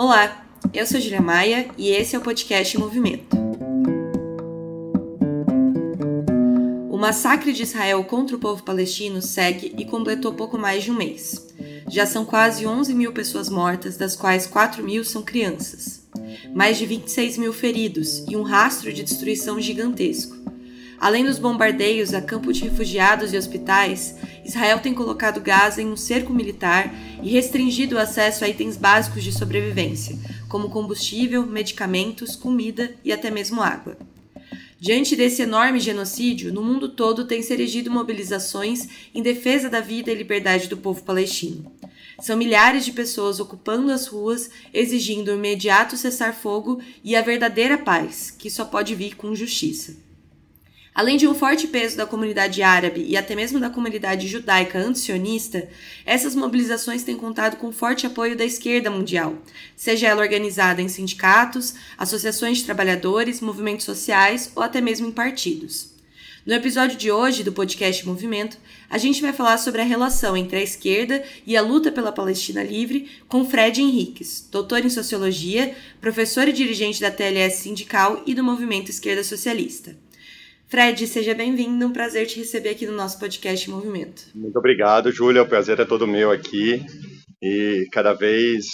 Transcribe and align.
Olá, 0.00 0.46
eu 0.72 0.86
sou 0.86 1.00
Julia 1.00 1.20
Maia 1.20 1.70
e 1.76 1.90
esse 1.90 2.14
é 2.14 2.18
o 2.20 2.22
podcast 2.22 2.78
Movimento. 2.78 3.36
O 6.88 6.96
massacre 6.96 7.52
de 7.52 7.64
Israel 7.64 8.04
contra 8.04 8.36
o 8.36 8.38
povo 8.38 8.62
palestino 8.62 9.20
segue 9.20 9.74
e 9.76 9.84
completou 9.84 10.32
pouco 10.34 10.56
mais 10.56 10.84
de 10.84 10.92
um 10.92 10.94
mês. 10.94 11.48
Já 11.88 12.06
são 12.06 12.24
quase 12.24 12.64
11 12.64 12.94
mil 12.94 13.12
pessoas 13.12 13.48
mortas, 13.48 13.96
das 13.96 14.14
quais 14.14 14.46
4 14.46 14.84
mil 14.84 15.04
são 15.04 15.20
crianças. 15.20 16.08
Mais 16.54 16.78
de 16.78 16.86
26 16.86 17.36
mil 17.36 17.52
feridos 17.52 18.24
e 18.28 18.36
um 18.36 18.42
rastro 18.42 18.92
de 18.92 19.02
destruição 19.02 19.60
gigantesco. 19.60 20.38
Além 21.00 21.24
dos 21.24 21.40
bombardeios 21.40 22.14
a 22.14 22.20
campos 22.20 22.56
de 22.56 22.68
refugiados 22.68 23.32
e 23.32 23.36
hospitais, 23.36 24.14
Israel 24.48 24.80
tem 24.80 24.94
colocado 24.94 25.42
Gaza 25.42 25.82
em 25.82 25.86
um 25.86 25.96
cerco 25.96 26.32
militar 26.32 26.90
e 27.22 27.28
restringido 27.28 27.96
o 27.96 27.98
acesso 27.98 28.46
a 28.46 28.48
itens 28.48 28.78
básicos 28.78 29.22
de 29.22 29.30
sobrevivência, 29.30 30.18
como 30.48 30.70
combustível, 30.70 31.46
medicamentos, 31.46 32.34
comida 32.34 32.94
e 33.04 33.12
até 33.12 33.30
mesmo 33.30 33.60
água. 33.60 33.98
Diante 34.80 35.14
desse 35.14 35.42
enorme 35.42 35.78
genocídio, 35.78 36.50
no 36.50 36.62
mundo 36.62 36.88
todo 36.88 37.26
tem 37.26 37.42
se 37.42 37.52
erigido 37.52 37.90
mobilizações 37.90 38.88
em 39.14 39.22
defesa 39.22 39.68
da 39.68 39.82
vida 39.82 40.10
e 40.10 40.14
liberdade 40.14 40.66
do 40.66 40.78
povo 40.78 41.02
palestino. 41.02 41.70
São 42.18 42.34
milhares 42.34 42.86
de 42.86 42.92
pessoas 42.92 43.40
ocupando 43.40 43.92
as 43.92 44.06
ruas, 44.06 44.48
exigindo 44.72 45.28
o 45.28 45.34
imediato 45.34 45.94
cessar-fogo 45.94 46.80
e 47.04 47.14
a 47.14 47.20
verdadeira 47.20 47.76
paz, 47.76 48.30
que 48.30 48.48
só 48.48 48.64
pode 48.64 48.94
vir 48.94 49.14
com 49.14 49.34
justiça. 49.34 50.07
Além 50.98 51.16
de 51.16 51.28
um 51.28 51.34
forte 51.34 51.68
peso 51.68 51.96
da 51.96 52.04
comunidade 52.04 52.60
árabe 52.60 53.04
e 53.06 53.16
até 53.16 53.36
mesmo 53.36 53.60
da 53.60 53.70
comunidade 53.70 54.26
judaica 54.26 54.80
antisionista, 54.80 55.68
essas 56.04 56.34
mobilizações 56.34 57.04
têm 57.04 57.16
contado 57.16 57.56
com 57.56 57.70
forte 57.70 58.04
apoio 58.04 58.36
da 58.36 58.44
esquerda 58.44 58.90
mundial, 58.90 59.38
seja 59.76 60.08
ela 60.08 60.22
organizada 60.22 60.82
em 60.82 60.88
sindicatos, 60.88 61.76
associações 61.96 62.58
de 62.58 62.64
trabalhadores, 62.64 63.40
movimentos 63.40 63.86
sociais 63.86 64.50
ou 64.56 64.62
até 64.64 64.80
mesmo 64.80 65.06
em 65.06 65.12
partidos. 65.12 65.90
No 66.44 66.52
episódio 66.52 66.98
de 66.98 67.12
hoje 67.12 67.44
do 67.44 67.52
podcast 67.52 68.04
Movimento, 68.04 68.58
a 68.90 68.98
gente 68.98 69.22
vai 69.22 69.32
falar 69.32 69.58
sobre 69.58 69.80
a 69.80 69.84
relação 69.84 70.36
entre 70.36 70.56
a 70.56 70.62
esquerda 70.62 71.22
e 71.46 71.56
a 71.56 71.62
luta 71.62 71.92
pela 71.92 72.10
Palestina 72.10 72.64
livre 72.64 73.08
com 73.28 73.48
Fred 73.48 73.80
Henriques, 73.80 74.48
doutor 74.50 74.84
em 74.84 74.90
sociologia, 74.90 75.76
professor 76.00 76.48
e 76.48 76.52
dirigente 76.52 77.00
da 77.00 77.08
TLS 77.08 77.62
sindical 77.62 78.20
e 78.26 78.34
do 78.34 78.42
movimento 78.42 78.90
Esquerda 78.90 79.22
Socialista. 79.22 80.07
Fred, 80.68 81.06
seja 81.06 81.34
bem-vindo, 81.34 81.86
um 81.86 81.92
prazer 81.92 82.26
te 82.26 82.38
receber 82.38 82.68
aqui 82.68 82.84
no 82.84 82.92
nosso 82.92 83.18
podcast 83.18 83.70
Movimento. 83.70 84.24
Muito 84.34 84.58
obrigado, 84.58 85.10
Júlia, 85.10 85.42
o 85.42 85.48
prazer 85.48 85.80
é 85.80 85.84
todo 85.86 86.06
meu 86.06 86.30
aqui 86.30 86.84
e 87.42 87.86
cada 87.90 88.12
vez 88.12 88.66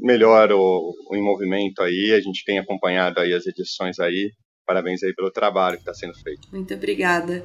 melhor 0.00 0.50
o, 0.50 0.94
o 1.10 1.14
Em 1.14 1.22
Movimento 1.22 1.82
aí, 1.82 2.14
a 2.16 2.20
gente 2.22 2.42
tem 2.46 2.58
acompanhado 2.58 3.20
aí 3.20 3.34
as 3.34 3.46
edições 3.46 3.98
aí, 4.00 4.32
parabéns 4.66 5.02
aí 5.02 5.14
pelo 5.14 5.30
trabalho 5.30 5.76
que 5.76 5.82
está 5.82 5.92
sendo 5.92 6.14
feito. 6.20 6.48
Muito 6.50 6.72
obrigada. 6.72 7.44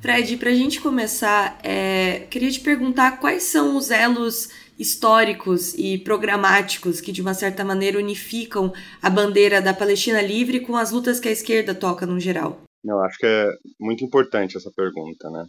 Fred, 0.00 0.36
para 0.36 0.50
a 0.50 0.54
gente 0.54 0.80
começar, 0.80 1.58
é, 1.64 2.26
queria 2.30 2.52
te 2.52 2.60
perguntar 2.60 3.18
quais 3.18 3.42
são 3.42 3.76
os 3.76 3.90
elos 3.90 4.48
históricos 4.78 5.74
e 5.74 5.98
programáticos 5.98 7.00
que, 7.00 7.10
de 7.10 7.20
uma 7.20 7.34
certa 7.34 7.64
maneira, 7.64 7.98
unificam 7.98 8.72
a 9.02 9.10
bandeira 9.10 9.60
da 9.60 9.74
Palestina 9.74 10.22
livre 10.22 10.60
com 10.60 10.76
as 10.76 10.92
lutas 10.92 11.18
que 11.18 11.28
a 11.28 11.32
esquerda 11.32 11.74
toca 11.74 12.06
no 12.06 12.20
geral. 12.20 12.62
Não, 12.82 13.02
acho 13.04 13.18
que 13.18 13.26
é 13.26 13.50
muito 13.78 14.04
importante 14.04 14.56
essa 14.56 14.70
pergunta, 14.74 15.30
né? 15.30 15.46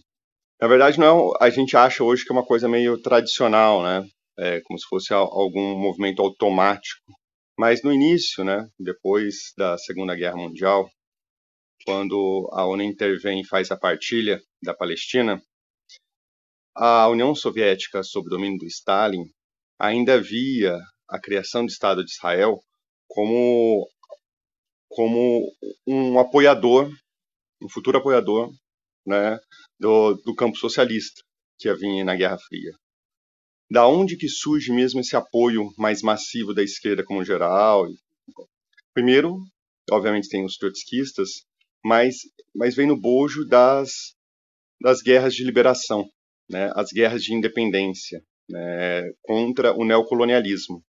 Na 0.61 0.67
verdade, 0.67 0.99
não 0.99 1.31
é, 1.41 1.45
a 1.45 1.49
gente 1.49 1.75
acha 1.75 2.03
hoje 2.03 2.23
que 2.23 2.31
é 2.31 2.35
uma 2.35 2.45
coisa 2.45 2.67
meio 2.69 3.01
tradicional, 3.01 3.81
né? 3.83 4.07
É 4.38 4.61
como 4.61 4.77
se 4.79 4.88
fosse 4.88 5.13
algum 5.13 5.75
movimento 5.77 6.21
automático. 6.21 7.01
Mas 7.57 7.83
no 7.83 7.91
início, 7.91 8.43
né, 8.43 8.67
depois 8.79 9.53
da 9.57 9.77
Segunda 9.77 10.15
Guerra 10.15 10.38
Mundial, 10.38 10.89
quando 11.85 12.49
a 12.53 12.65
ONU 12.65 12.83
intervém 12.83 13.41
e 13.41 13.47
faz 13.47 13.71
a 13.71 13.77
partilha 13.77 14.41
da 14.63 14.73
Palestina, 14.73 15.41
a 16.75 17.07
União 17.09 17.35
Soviética, 17.35 18.03
sob 18.03 18.29
domínio 18.29 18.57
do 18.59 18.66
Stalin, 18.66 19.25
ainda 19.79 20.22
via 20.22 20.77
a 21.09 21.19
criação 21.19 21.66
do 21.66 21.69
Estado 21.69 22.03
de 22.03 22.11
Israel 22.11 22.59
como 23.07 23.88
como 24.89 25.51
um 25.88 26.19
apoiador 26.19 26.91
um 27.61 27.69
futuro 27.69 27.97
apoiador 27.97 28.51
né, 29.05 29.39
do, 29.79 30.16
do 30.16 30.35
campo 30.35 30.57
socialista 30.57 31.22
que 31.57 31.69
havia 31.69 32.03
na 32.03 32.16
Guerra 32.16 32.38
Fria. 32.38 32.72
Da 33.69 33.88
onde 33.88 34.17
que 34.17 34.27
surge 34.27 34.72
mesmo 34.72 34.99
esse 34.99 35.16
apoio 35.16 35.71
mais 35.77 36.01
massivo 36.01 36.53
da 36.53 36.63
esquerda 36.63 37.05
como 37.05 37.23
geral? 37.23 37.88
Primeiro, 38.94 39.39
obviamente 39.89 40.27
tem 40.27 40.44
os 40.44 40.57
trotskistas, 40.57 41.45
mas, 41.83 42.16
mas 42.53 42.75
vem 42.75 42.88
no 42.88 43.00
bojo 43.00 43.45
das, 43.45 44.13
das 44.81 45.01
guerras 45.01 45.33
de 45.33 45.44
liberação, 45.44 46.09
né, 46.50 46.71
as 46.75 46.91
guerras 46.91 47.23
de 47.23 47.33
independência 47.33 48.21
né, 48.50 49.09
contra 49.21 49.73
o 49.73 49.85
neocolonialismo. 49.85 50.83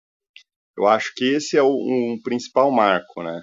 Eu 0.76 0.86
acho 0.86 1.12
que 1.16 1.24
esse 1.24 1.56
é 1.56 1.62
o, 1.62 1.72
um 1.72 2.20
principal 2.22 2.70
marco, 2.70 3.22
né? 3.22 3.42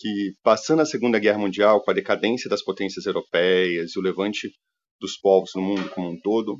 Que, 0.00 0.32
passando 0.42 0.80
a 0.80 0.86
Segunda 0.86 1.18
Guerra 1.18 1.38
Mundial, 1.38 1.82
com 1.82 1.90
a 1.90 1.94
decadência 1.94 2.48
das 2.48 2.64
potências 2.64 3.04
europeias 3.04 3.94
e 3.94 3.98
o 3.98 4.02
levante 4.02 4.50
dos 4.98 5.18
povos 5.18 5.50
no 5.54 5.62
mundo 5.62 5.90
como 5.90 6.10
um 6.10 6.18
todo, 6.20 6.58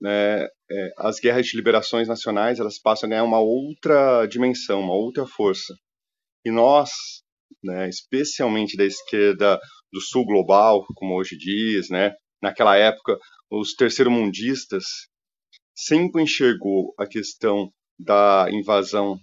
né, 0.00 0.44
é, 0.44 0.48
as 0.98 1.18
guerras 1.18 1.46
de 1.46 1.56
liberações 1.56 2.08
nacionais 2.08 2.60
elas 2.60 2.78
passam 2.78 3.08
a 3.08 3.10
ganhar 3.10 3.24
uma 3.24 3.40
outra 3.40 4.26
dimensão, 4.26 4.80
uma 4.80 4.94
outra 4.94 5.26
força. 5.26 5.74
E 6.44 6.50
nós, 6.50 6.90
né, 7.62 7.88
especialmente 7.88 8.76
da 8.76 8.84
esquerda 8.84 9.58
do 9.92 10.00
sul 10.00 10.24
global, 10.24 10.84
como 10.94 11.16
hoje 11.16 11.36
diz, 11.36 11.88
né, 11.90 12.12
naquela 12.40 12.76
época, 12.76 13.18
os 13.50 13.74
terceiro-mundistas 13.74 14.84
sempre 15.74 16.22
enxergou 16.22 16.94
a 16.98 17.06
questão 17.06 17.70
da 17.98 18.48
invasão 18.50 19.16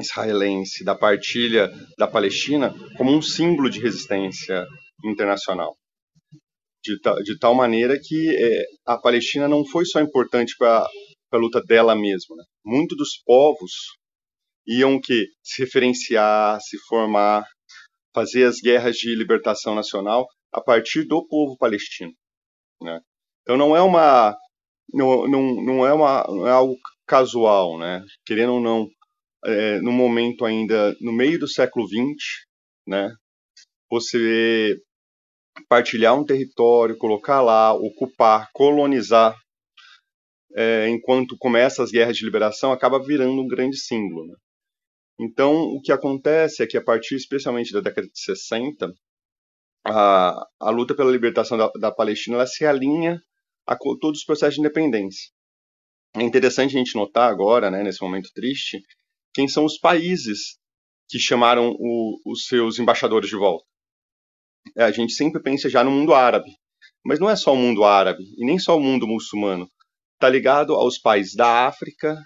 israelense 0.00 0.84
da 0.84 0.94
partilha 0.94 1.70
da 1.98 2.06
Palestina 2.06 2.74
como 2.96 3.12
um 3.12 3.22
símbolo 3.22 3.70
de 3.70 3.80
resistência 3.80 4.64
internacional. 5.04 5.76
De, 6.84 6.98
ta, 7.00 7.14
de 7.16 7.38
tal 7.38 7.54
maneira 7.54 7.98
que 8.00 8.36
é, 8.36 8.64
a 8.86 8.96
Palestina 8.98 9.48
não 9.48 9.64
foi 9.64 9.84
só 9.84 10.00
importante 10.00 10.54
para 10.56 10.86
a 11.32 11.36
luta 11.36 11.60
dela 11.62 11.94
mesma. 11.94 12.36
Né? 12.36 12.44
Muitos 12.64 12.96
dos 12.96 13.22
povos 13.24 13.72
iam 14.66 15.00
que 15.00 15.26
se 15.42 15.62
referenciar, 15.62 16.60
se 16.60 16.78
formar, 16.88 17.44
fazer 18.14 18.44
as 18.44 18.60
guerras 18.60 18.96
de 18.96 19.14
libertação 19.14 19.74
nacional 19.74 20.26
a 20.52 20.60
partir 20.60 21.04
do 21.04 21.26
povo 21.26 21.56
palestino. 21.56 22.12
Né? 22.82 23.00
Então 23.42 23.56
não 23.56 23.76
é 23.76 23.82
uma 23.82 24.36
não, 24.92 25.28
não, 25.28 25.64
não 25.64 25.86
é 25.86 25.92
uma 25.92 26.24
não 26.28 26.46
é 26.46 26.50
algo 26.50 26.76
casual, 27.06 27.78
né? 27.78 28.04
Querendo 28.24 28.54
ou 28.54 28.60
não, 28.60 28.86
é, 29.44 29.80
no 29.80 29.92
momento 29.92 30.44
ainda 30.44 30.94
no 31.00 31.12
meio 31.12 31.38
do 31.38 31.48
século 31.48 31.86
XX, 31.86 32.44
né? 32.86 33.10
Você 33.90 34.76
partilhar 35.68 36.18
um 36.18 36.24
território, 36.24 36.96
colocar 36.96 37.40
lá, 37.40 37.72
ocupar, 37.72 38.48
colonizar, 38.52 39.36
é, 40.54 40.88
enquanto 40.88 41.36
começa 41.38 41.82
as 41.82 41.90
guerras 41.90 42.16
de 42.16 42.24
liberação, 42.24 42.72
acaba 42.72 43.02
virando 43.02 43.40
um 43.40 43.48
grande 43.48 43.78
símbolo. 43.78 44.26
Né? 44.28 44.34
Então, 45.20 45.54
o 45.54 45.80
que 45.80 45.92
acontece 45.92 46.62
é 46.62 46.66
que 46.66 46.76
a 46.76 46.82
partir 46.82 47.16
especialmente 47.16 47.72
da 47.72 47.80
década 47.80 48.06
de 48.06 48.20
60, 48.20 48.92
a, 49.86 50.46
a 50.60 50.70
luta 50.70 50.94
pela 50.94 51.10
libertação 51.10 51.58
da, 51.58 51.68
da 51.80 51.90
Palestina 51.90 52.46
se 52.46 52.64
alinha 52.64 53.20
a 53.66 53.76
todos 53.76 54.20
os 54.20 54.24
processos 54.24 54.54
de 54.54 54.60
independência. 54.60 55.30
É 56.16 56.22
interessante 56.22 56.74
a 56.74 56.78
gente 56.78 56.94
notar 56.94 57.30
agora, 57.30 57.70
né, 57.70 57.82
nesse 57.82 58.02
momento 58.02 58.30
triste, 58.34 58.80
quem 59.38 59.46
são 59.46 59.64
os 59.64 59.78
países 59.78 60.58
que 61.08 61.16
chamaram 61.16 61.70
o, 61.78 62.18
os 62.26 62.46
seus 62.46 62.80
embaixadores 62.80 63.30
de 63.30 63.36
volta. 63.36 63.64
É, 64.76 64.82
a 64.82 64.90
gente 64.90 65.12
sempre 65.12 65.40
pensa 65.40 65.70
já 65.70 65.84
no 65.84 65.92
mundo 65.92 66.12
árabe, 66.12 66.50
mas 67.04 67.20
não 67.20 67.30
é 67.30 67.36
só 67.36 67.52
o 67.52 67.56
mundo 67.56 67.84
árabe 67.84 68.24
e 68.36 68.44
nem 68.44 68.58
só 68.58 68.76
o 68.76 68.80
mundo 68.80 69.06
muçulmano. 69.06 69.70
Está 70.14 70.28
ligado 70.28 70.74
aos 70.74 70.98
países 70.98 71.36
da 71.36 71.68
África, 71.68 72.20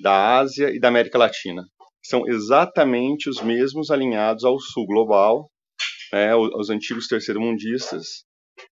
da 0.00 0.38
Ásia 0.38 0.70
e 0.70 0.78
da 0.78 0.86
América 0.86 1.18
Latina. 1.18 1.64
São 2.04 2.24
exatamente 2.28 3.28
os 3.28 3.42
mesmos 3.42 3.90
alinhados 3.90 4.44
ao 4.44 4.56
sul 4.60 4.86
global, 4.86 5.50
né, 6.12 6.30
aos 6.30 6.70
antigos 6.70 7.08
terceiro-mundistas, 7.08 8.22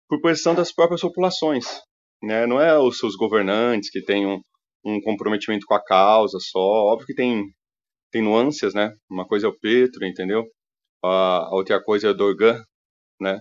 por 0.07 0.21
pressão 0.21 0.55
das 0.55 0.71
próprias 0.71 1.01
populações. 1.01 1.65
Né? 2.21 2.47
Não 2.47 2.61
é 2.61 2.79
os 2.79 2.97
seus 2.97 3.17
governantes 3.17 3.89
que 3.89 3.99
um, 4.25 4.39
um 4.85 5.01
comprometimento 5.01 5.65
com 5.65 5.73
a 5.73 5.83
causa 5.83 6.37
só. 6.39 6.61
Óbvio 6.61 7.07
que 7.07 7.13
tem 7.13 7.43
tem 8.13 8.21
nuances, 8.21 8.73
né? 8.75 8.95
Uma 9.09 9.27
coisa 9.27 9.47
é 9.47 9.49
o 9.49 9.59
Petro, 9.59 10.05
entendeu? 10.05 10.45
A, 11.03 11.49
outra 11.53 11.83
coisa 11.83 12.07
é 12.07 12.11
o 12.11 12.13
Dorgan, 12.13 12.63
né? 13.19 13.39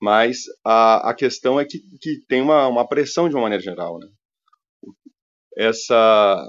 Mas 0.00 0.38
a, 0.64 1.10
a 1.10 1.14
questão 1.14 1.60
é 1.60 1.64
que, 1.64 1.78
que 2.00 2.20
tem 2.26 2.40
uma, 2.40 2.66
uma 2.66 2.88
pressão 2.88 3.28
de 3.28 3.34
uma 3.34 3.42
maneira 3.42 3.62
geral, 3.62 3.98
né? 3.98 4.08
Essa, 5.56 6.42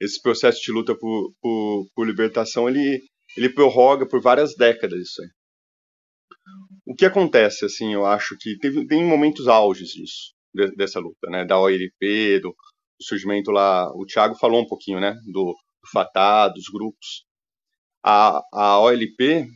esse 0.00 0.20
processo 0.20 0.60
de 0.64 0.72
luta 0.72 0.96
por, 0.98 1.32
por, 1.40 1.86
por 1.94 2.06
libertação 2.06 2.68
ele, 2.68 3.00
ele 3.36 3.48
prorroga 3.50 4.08
por 4.08 4.20
várias 4.20 4.56
décadas 4.56 4.98
isso 4.98 5.22
aí. 5.22 5.28
O 6.86 6.94
que 6.94 7.04
acontece, 7.06 7.64
assim, 7.64 7.94
eu 7.94 8.04
acho 8.04 8.36
que 8.40 8.58
teve, 8.58 8.86
tem 8.86 9.04
momentos 9.04 9.46
auges 9.46 9.90
disso, 9.90 10.34
de, 10.52 10.74
dessa 10.74 10.98
luta, 10.98 11.30
né, 11.30 11.44
da 11.44 11.60
OLP, 11.60 12.40
do, 12.40 12.48
do, 12.50 13.04
surgimento 13.04 13.50
lá, 13.52 13.88
o 13.94 14.04
Thiago 14.04 14.34
falou 14.34 14.60
um 14.60 14.66
pouquinho, 14.66 15.00
né, 15.00 15.14
do, 15.32 15.54
do 15.82 15.90
Fatah, 15.90 16.48
dos 16.48 16.64
grupos. 16.72 17.24
A, 18.04 18.40
a 18.52 18.80
OLP, 18.80 19.46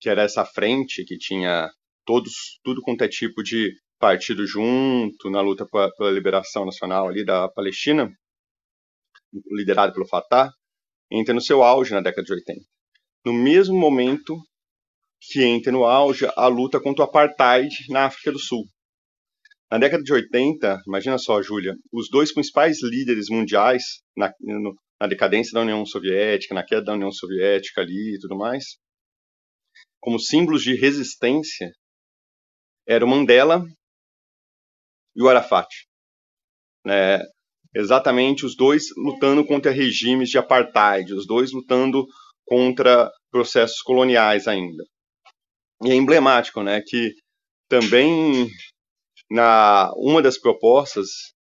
que 0.00 0.08
era 0.08 0.22
essa 0.22 0.44
frente 0.44 1.04
que 1.04 1.18
tinha 1.18 1.68
todos, 2.04 2.60
tudo 2.62 2.82
quanto 2.82 3.02
é 3.02 3.08
tipo 3.08 3.42
de 3.42 3.72
partido 3.98 4.46
junto 4.46 5.30
na 5.30 5.40
luta 5.40 5.66
pela, 5.66 6.10
liberação 6.10 6.64
nacional 6.64 7.08
ali 7.08 7.24
da 7.24 7.48
Palestina, 7.48 8.10
liderado 9.50 9.92
pelo 9.92 10.06
Fatah, 10.06 10.52
entra 11.10 11.34
no 11.34 11.40
seu 11.40 11.62
auge 11.62 11.92
na 11.92 12.00
década 12.00 12.24
de 12.24 12.32
80. 12.32 12.60
No 13.24 13.32
mesmo 13.32 13.76
momento 13.78 14.36
que 15.20 15.42
entra 15.42 15.72
no 15.72 15.84
auge 15.84 16.28
a 16.36 16.46
luta 16.46 16.80
contra 16.80 17.04
o 17.04 17.08
apartheid 17.08 17.68
na 17.88 18.06
África 18.06 18.30
do 18.30 18.38
Sul. 18.38 18.64
Na 19.70 19.78
década 19.78 20.02
de 20.02 20.12
80, 20.12 20.82
imagina 20.86 21.18
só, 21.18 21.42
Júlia, 21.42 21.74
os 21.92 22.08
dois 22.08 22.32
principais 22.32 22.80
líderes 22.82 23.28
mundiais 23.28 23.82
na, 24.16 24.32
no, 24.40 24.76
na, 25.00 25.06
decadência 25.06 25.52
da 25.52 25.60
União 25.60 25.84
Soviética, 25.84 26.54
na 26.54 26.64
queda 26.64 26.82
da 26.82 26.92
União 26.94 27.12
Soviética 27.12 27.80
ali 27.80 28.14
e 28.16 28.18
tudo 28.18 28.36
mais, 28.36 28.78
como 30.00 30.18
símbolos 30.18 30.62
de 30.62 30.74
resistência, 30.74 31.70
eram 32.86 33.08
Mandela 33.08 33.64
e 35.14 35.22
o 35.22 35.28
Arafat. 35.28 35.68
Né? 36.84 37.18
Exatamente 37.74 38.46
os 38.46 38.56
dois 38.56 38.84
lutando 38.96 39.44
contra 39.44 39.70
regimes 39.70 40.30
de 40.30 40.38
apartheid, 40.38 41.12
os 41.12 41.26
dois 41.26 41.52
lutando 41.52 42.06
contra 42.46 43.10
processos 43.30 43.82
coloniais 43.82 44.46
ainda. 44.46 44.84
E 45.82 45.90
é 45.90 45.94
emblemático, 45.94 46.62
né, 46.62 46.80
que 46.80 47.12
também 47.68 48.48
na 49.30 49.92
uma 49.96 50.22
das 50.22 50.38
propostas 50.38 51.08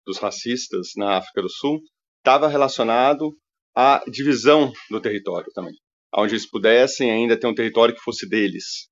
dos 0.04 0.18
racistas 0.18 0.88
na 0.96 1.18
África 1.18 1.42
do 1.42 1.50
Sul 1.50 1.80
estava 2.18 2.48
relacionado 2.48 3.36
à 3.74 4.02
divisão 4.10 4.72
do 4.90 5.00
território 5.00 5.50
também, 5.52 5.74
onde 6.14 6.34
eles 6.34 6.48
pudessem 6.48 7.10
ainda 7.10 7.38
ter 7.38 7.46
um 7.46 7.54
território 7.54 7.94
que 7.94 8.02
fosse 8.02 8.28
deles, 8.28 8.88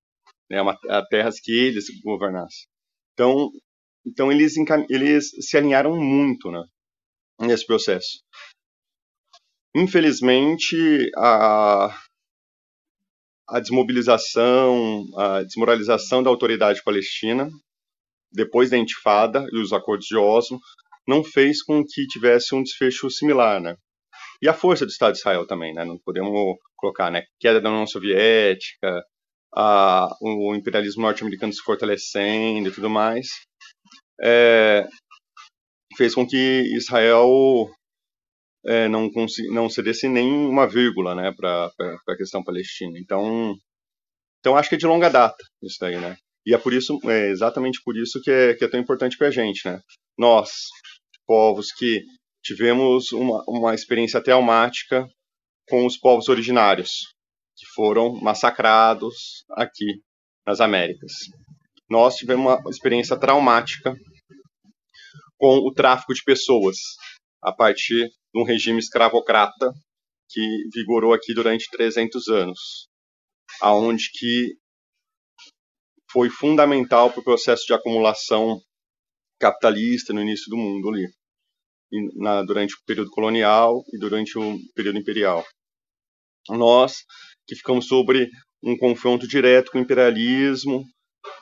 né, 0.51 0.61
uma, 0.61 0.79
terras 1.09 1.41
que 1.41 1.53
eles 1.53 1.87
governassem. 2.03 2.67
Então, 3.13 3.51
então 4.07 4.31
eles, 4.31 4.55
eles 4.89 5.31
se 5.41 5.57
alinharam 5.57 5.97
muito, 5.97 6.51
né, 6.51 6.63
nesse 7.41 7.67
processo. 7.67 8.21
Infelizmente, 9.75 11.11
a, 11.17 11.95
a 13.49 13.61
desmobilização, 13.61 15.05
a 15.19 15.43
desmoralização 15.43 16.23
da 16.23 16.31
autoridade 16.31 16.83
palestina, 16.83 17.51
depois 18.33 18.71
da 18.71 18.79
intifada 18.79 19.47
e 19.53 19.59
os 19.59 19.73
acordos 19.73 20.07
de 20.07 20.17
Oslo, 20.17 20.59
não 21.07 21.23
fez 21.25 21.63
com 21.63 21.85
que 21.85 22.07
tivesse 22.07 22.55
um 22.55 22.63
desfecho 22.63 23.11
similar, 23.11 23.61
né? 23.61 23.77
E 24.43 24.49
a 24.49 24.55
força 24.55 24.85
do 24.85 24.91
Estado 24.91 25.13
de 25.13 25.19
Israel 25.19 25.47
também, 25.47 25.73
né? 25.75 25.85
Não 25.85 25.99
podemos 25.99 26.59
colocar, 26.77 27.11
né? 27.11 27.25
Queda 27.41 27.61
da 27.61 27.71
União 27.71 27.87
Soviética, 27.87 29.05
a, 29.55 30.09
o 30.21 30.55
imperialismo 30.55 31.03
norte-americano 31.03 31.53
se 31.53 31.63
fortalecendo 31.63 32.69
e 32.69 32.73
tudo 32.73 32.91
mais, 32.91 33.27
é, 34.21 34.87
fez 35.97 36.15
com 36.15 36.27
que 36.27 36.37
Israel 36.77 37.71
é, 38.67 38.89
não, 38.89 39.11
não 39.53 39.71
cedesse 39.71 40.09
nem 40.09 40.31
uma 40.31 40.67
vírgula 40.67 41.15
né, 41.15 41.33
para 41.33 41.71
a 42.09 42.17
questão 42.17 42.43
palestina. 42.43 42.99
Então, 42.99 43.57
então, 44.41 44.57
acho 44.57 44.69
que 44.69 44.75
é 44.75 44.79
de 44.79 44.87
longa 44.87 45.09
data 45.09 45.43
isso 45.63 45.79
daí, 45.81 45.99
né? 45.99 46.17
E 46.47 46.55
é 46.55 46.59
por 46.59 46.73
isso, 46.73 47.01
é 47.05 47.31
exatamente 47.31 47.81
por 47.83 47.97
isso 47.97 48.21
que 48.23 48.31
é, 48.31 48.55
que 48.55 48.65
é 48.65 48.69
tão 48.69 48.79
importante 48.79 49.17
para 49.19 49.27
a 49.27 49.31
gente, 49.31 49.67
né? 49.67 49.81
Nós, 50.17 50.69
povos 51.27 51.73
que 51.73 52.05
tivemos 52.43 53.13
uma, 53.13 53.43
uma 53.49 53.75
experiência 53.75 54.23
traumática 54.23 55.09
com 55.69 55.85
os 55.85 55.97
povos 55.97 56.29
originários, 56.29 57.13
que 57.57 57.67
foram 57.75 58.15
massacrados 58.21 59.45
aqui 59.51 60.01
nas 60.47 60.61
Américas. 60.61 61.13
Nós 61.91 62.17
tivemos 62.17 62.47
uma 62.47 62.71
experiência 62.71 63.19
traumática 63.19 63.95
com 65.37 65.59
o 65.59 65.73
tráfico 65.73 66.15
de 66.15 66.23
pessoas, 66.23 66.77
a 67.43 67.53
partir 67.53 68.09
de 68.09 68.41
um 68.41 68.45
regime 68.45 68.79
escravocrata 68.79 69.73
que 70.29 70.69
vigorou 70.75 71.13
aqui 71.13 71.35
durante 71.35 71.69
300 71.71 72.29
anos, 72.29 72.89
aonde 73.61 74.11
que 74.13 74.57
foi 76.11 76.31
fundamental 76.31 77.11
para 77.11 77.21
o 77.21 77.25
processo 77.25 77.67
de 77.67 77.75
acumulação 77.75 78.61
capitalista 79.39 80.13
no 80.13 80.23
início 80.23 80.49
do 80.49 80.57
mundo 80.57 80.89
ali, 80.89 81.07
na, 82.17 82.43
durante 82.43 82.75
o 82.75 82.85
período 82.87 83.11
colonial 83.11 83.83
e 83.93 83.99
durante 83.99 84.39
o 84.39 84.59
período 84.75 84.99
imperial. 84.99 85.45
Nós 86.49 87.05
que 87.47 87.55
ficamos 87.55 87.87
sobre 87.87 88.29
um 88.63 88.77
confronto 88.77 89.27
direto 89.27 89.71
com 89.71 89.79
o 89.79 89.81
imperialismo 89.81 90.85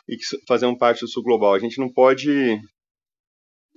e 0.08 0.16
que 0.16 0.24
fazemos 0.46 0.78
parte 0.78 1.00
do 1.00 1.08
sul 1.08 1.22
global, 1.22 1.54
a 1.54 1.58
gente 1.58 1.78
não 1.78 1.92
pode 1.92 2.60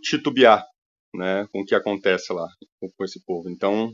titubear 0.02 0.66
né, 1.14 1.48
com 1.52 1.62
o 1.62 1.66
que 1.66 1.76
acontece 1.76 2.34
lá 2.34 2.48
com 2.80 3.04
esse 3.04 3.24
povo. 3.24 3.50
Então, 3.50 3.94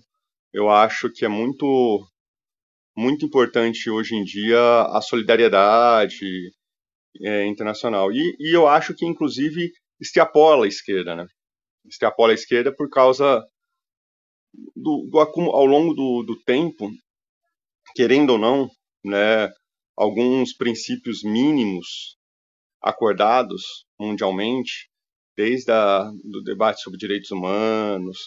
eu 0.52 0.70
acho 0.70 1.12
que 1.12 1.26
é 1.26 1.28
muito 1.28 2.06
muito 2.96 3.26
importante 3.26 3.90
hoje 3.90 4.16
em 4.16 4.24
dia 4.24 4.60
a 4.92 5.02
solidariedade 5.02 6.52
é, 7.22 7.46
internacional. 7.46 8.12
E, 8.12 8.36
e, 8.40 8.56
eu 8.56 8.68
acho 8.68 8.94
que, 8.94 9.06
inclusive, 9.06 9.72
extrapola 10.04 10.66
a 10.66 10.68
esquerda, 10.68 11.16
né? 11.16 11.26
Extrapola 11.86 12.32
a 12.32 12.36
esquerda 12.36 12.74
por 12.76 12.90
causa 12.90 13.44
do, 14.76 15.08
do 15.10 15.20
ao 15.20 15.66
longo 15.66 15.94
do, 15.94 16.24
do 16.24 16.40
tempo, 16.44 16.92
querendo 17.96 18.32
ou 18.32 18.38
não, 18.38 18.70
né, 19.04 19.50
alguns 19.98 20.54
princípios 20.56 21.24
mínimos 21.24 22.18
acordados 22.82 23.86
mundialmente 24.00 24.90
desde 25.36 25.72
a, 25.72 26.04
do 26.24 26.44
debate 26.44 26.82
sobre 26.82 27.00
direitos 27.00 27.32
humanos, 27.32 28.18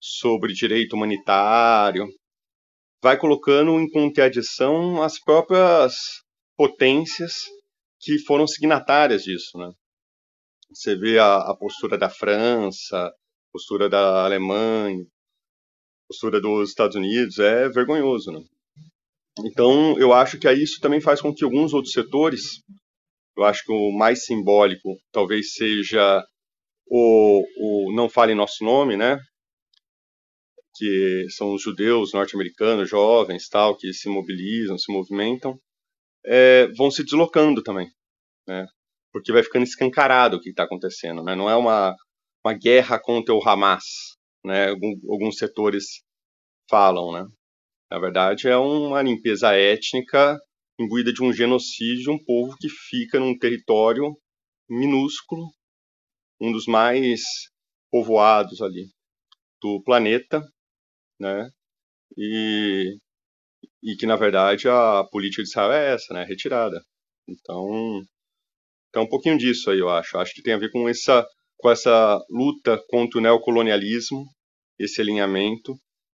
sobre 0.00 0.52
direito 0.52 0.94
humanitário, 0.96 2.06
vai 3.02 3.18
colocando 3.18 3.78
em 3.78 3.88
contradição 3.90 5.02
as 5.02 5.20
próprias 5.20 5.94
potências 6.56 7.34
que 8.00 8.18
foram 8.20 8.46
signatárias 8.46 9.22
disso, 9.22 9.56
né? 9.58 9.70
Você 10.70 10.96
vê 10.96 11.18
a, 11.18 11.36
a 11.36 11.56
postura 11.56 11.96
da 11.96 12.10
França, 12.10 13.12
postura 13.52 13.88
da 13.88 14.24
Alemanha, 14.24 15.04
postura 16.08 16.40
dos 16.40 16.68
Estados 16.68 16.96
Unidos, 16.96 17.38
é 17.38 17.68
vergonhoso, 17.68 18.30
né? 18.30 18.40
Então, 19.44 19.98
eu 19.98 20.12
acho 20.12 20.38
que 20.38 20.50
isso 20.52 20.80
também 20.80 21.00
faz 21.00 21.20
com 21.20 21.34
que 21.34 21.44
alguns 21.44 21.74
outros 21.74 21.92
setores, 21.92 22.62
eu 23.36 23.44
acho 23.44 23.64
que 23.64 23.72
o 23.72 23.92
mais 23.92 24.24
simbólico 24.24 24.96
talvez 25.12 25.52
seja 25.52 26.24
o, 26.86 27.42
o 27.58 27.94
Não 27.94 28.08
Fale 28.08 28.34
Nosso 28.34 28.64
Nome, 28.64 28.96
né? 28.96 29.18
Que 30.76 31.26
são 31.30 31.54
os 31.54 31.62
judeus 31.62 32.12
norte-americanos, 32.12 32.88
jovens, 32.88 33.48
tal, 33.48 33.76
que 33.76 33.92
se 33.92 34.08
mobilizam, 34.08 34.78
se 34.78 34.90
movimentam, 34.92 35.58
é, 36.24 36.66
vão 36.76 36.90
se 36.90 37.04
deslocando 37.04 37.62
também, 37.62 37.88
né? 38.46 38.66
Porque 39.16 39.32
vai 39.32 39.42
ficando 39.42 39.62
escancarado 39.62 40.36
o 40.36 40.40
que 40.40 40.50
está 40.50 40.64
acontecendo, 40.64 41.22
né? 41.24 41.34
Não 41.34 41.48
é 41.48 41.56
uma, 41.56 41.96
uma 42.44 42.52
guerra 42.52 43.00
contra 43.00 43.34
o 43.34 43.42
Hamas, 43.42 43.82
né? 44.44 44.68
Algum, 44.68 44.92
alguns 45.10 45.38
setores 45.38 46.02
falam, 46.68 47.10
né? 47.12 47.26
Na 47.90 47.98
verdade, 47.98 48.46
é 48.46 48.58
uma 48.58 49.00
limpeza 49.00 49.54
étnica 49.54 50.38
imbuída 50.78 51.14
de 51.14 51.22
um 51.22 51.32
genocídio 51.32 52.02
de 52.02 52.10
um 52.10 52.22
povo 52.22 52.54
que 52.60 52.68
fica 52.68 53.18
num 53.18 53.38
território 53.38 54.14
minúsculo 54.68 55.46
um 56.38 56.52
dos 56.52 56.66
mais 56.66 57.22
povoados 57.90 58.60
ali 58.60 58.90
do 59.62 59.82
planeta, 59.82 60.42
né? 61.18 61.48
E, 62.18 62.98
e 63.82 63.96
que 63.96 64.04
na 64.04 64.16
verdade 64.16 64.68
a 64.68 65.04
política 65.10 65.42
de 65.42 65.48
Israel 65.48 65.72
é 65.72 65.94
essa, 65.94 66.12
né? 66.12 66.22
Retirada. 66.24 66.78
Então, 67.26 68.04
então 68.96 69.04
um 69.04 69.08
pouquinho 69.08 69.36
disso 69.36 69.70
aí 69.70 69.78
eu 69.78 69.90
acho. 69.90 70.16
Acho 70.16 70.32
que 70.32 70.42
tem 70.42 70.54
a 70.54 70.58
ver 70.58 70.70
com 70.70 70.88
essa 70.88 71.26
com 71.58 71.70
essa 71.70 72.18
luta 72.30 72.82
contra 72.88 73.18
o 73.18 73.22
neocolonialismo, 73.22 74.24
esse 74.78 75.02
alinhamento 75.02 75.74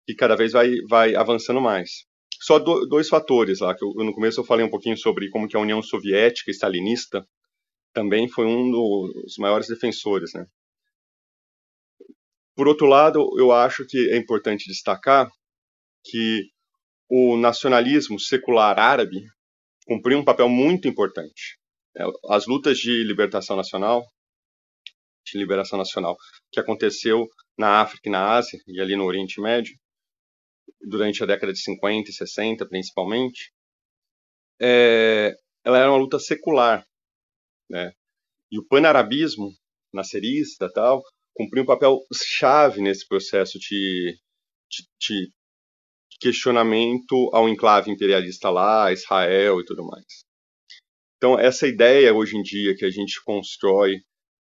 que 0.07 0.15
cada 0.15 0.37
vez 0.37 0.53
vai 0.53 0.77
vai 0.89 1.17
avançando 1.17 1.61
mais. 1.61 2.05
Só 2.41 2.61
do, 2.61 2.87
dois 2.87 3.09
fatores 3.09 3.59
lá 3.59 3.75
que 3.75 3.85
eu, 3.85 3.93
no 4.05 4.15
começo 4.15 4.39
eu 4.39 4.45
falei 4.45 4.65
um 4.65 4.71
pouquinho 4.71 4.97
sobre 4.97 5.29
como 5.29 5.49
que 5.49 5.57
a 5.57 5.61
União 5.61 5.83
Soviética 5.83 6.53
stalinista 6.53 7.27
também 7.93 8.29
foi 8.29 8.47
um 8.47 8.71
dos 8.71 9.37
maiores 9.39 9.67
defensores, 9.67 10.31
né? 10.33 10.47
Por 12.55 12.69
outro 12.69 12.87
lado, 12.87 13.29
eu 13.41 13.51
acho 13.51 13.85
que 13.87 14.11
é 14.11 14.17
importante 14.17 14.69
destacar 14.69 15.29
que 16.05 16.45
o 17.11 17.37
nacionalismo 17.37 18.21
secular 18.21 18.79
árabe 18.79 19.21
cumpriu 19.85 20.19
um 20.19 20.25
papel 20.25 20.49
muito 20.49 20.87
importante. 20.87 21.58
É, 21.99 22.05
as 22.31 22.47
lutas 22.47 22.79
de 22.79 23.03
libertação 23.03 23.57
nacional, 23.57 24.07
de 25.27 25.37
liberação 25.37 25.79
nacional, 25.79 26.17
que 26.51 26.61
aconteceu 26.61 27.29
na 27.59 27.81
África 27.81 28.09
e 28.09 28.13
na 28.13 28.37
Ásia 28.37 28.59
e 28.67 28.81
ali 28.81 28.97
no 28.97 29.05
Oriente 29.05 29.41
Médio, 29.41 29.77
durante 30.81 31.23
a 31.23 31.27
década 31.27 31.53
de 31.53 31.61
50 31.61 32.11
e 32.11 32.13
60 32.13 32.67
principalmente, 32.69 33.53
é, 34.61 35.35
ela 35.65 35.79
era 35.79 35.91
uma 35.91 35.99
luta 35.99 36.19
secular, 36.19 36.87
né? 37.69 37.93
E 38.51 38.59
o 38.59 38.67
panarabismo, 38.67 39.53
nascerista 39.93 40.71
tal, 40.73 41.03
cumpriu 41.35 41.65
um 41.65 41.67
papel 41.67 41.99
chave 42.13 42.81
nesse 42.81 43.07
processo 43.07 43.59
de, 43.59 44.19
de, 44.71 44.85
de 45.01 45.33
questionamento 46.21 47.31
ao 47.33 47.49
enclave 47.49 47.91
imperialista 47.91 48.51
lá, 48.51 48.93
Israel 48.93 49.61
e 49.61 49.65
tudo 49.65 49.85
mais. 49.85 50.28
Então, 51.19 51.39
essa 51.39 51.67
ideia 51.67 52.15
hoje 52.15 52.37
em 52.37 52.43
dia 52.43 52.77
que 52.77 52.85
a 52.85 52.91
gente 52.91 53.21
constrói 53.25 53.97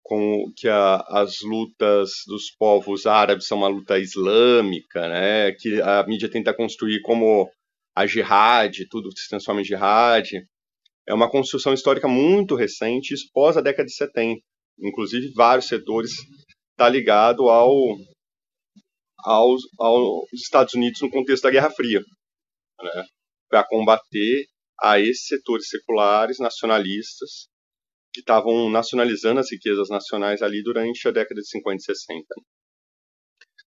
com 0.03 0.53
que 0.57 0.69
a, 0.69 0.97
as 1.09 1.41
lutas 1.41 2.11
dos 2.27 2.51
povos 2.59 3.07
árabes 3.07 3.47
são 3.47 3.59
uma 3.59 3.69
luta 3.69 3.99
islâmica, 3.99 5.09
né, 5.09 5.53
que 5.53 5.81
a 5.81 6.05
mídia 6.07 6.29
tenta 6.29 6.55
construir 6.55 7.01
como 7.01 7.49
a 7.97 8.07
jihad, 8.07 8.87
tudo 8.91 9.09
se 9.17 9.29
transforma 9.29 9.61
em 9.63 9.65
jihad, 9.65 10.29
é 11.07 11.15
uma 11.15 11.31
construção 11.31 11.73
histórica 11.73 12.09
muito 12.09 12.57
recente, 12.57 13.15
pós 13.33 13.57
a 13.57 13.61
década 13.61 13.87
de 13.87 13.95
70. 13.95 14.41
Inclusive, 14.81 15.33
vários 15.35 15.69
setores 15.69 16.11
está 16.73 16.89
ligado 16.89 17.49
ao, 17.49 17.73
aos, 19.21 19.63
aos 19.79 20.33
Estados 20.35 20.75
Unidos 20.75 21.01
no 21.01 21.11
contexto 21.11 21.45
da 21.45 21.51
Guerra 21.51 21.71
Fria, 21.71 22.01
né, 22.83 23.07
para 23.49 23.65
combater 23.65 24.47
a 24.81 24.99
esses 25.01 25.27
setores 25.27 25.69
seculares, 25.69 26.39
nacionalistas, 26.39 27.49
que 28.13 28.21
estavam 28.21 28.71
nacionalizando 28.71 29.41
as 29.41 29.51
riquezas 29.51 29.89
nacionais 29.89 30.41
ali 30.41 30.63
durante 30.63 31.09
a 31.09 31.11
década 31.11 31.41
de 31.41 31.49
50 31.49 31.77
e 31.77 31.85
60. 31.85 32.25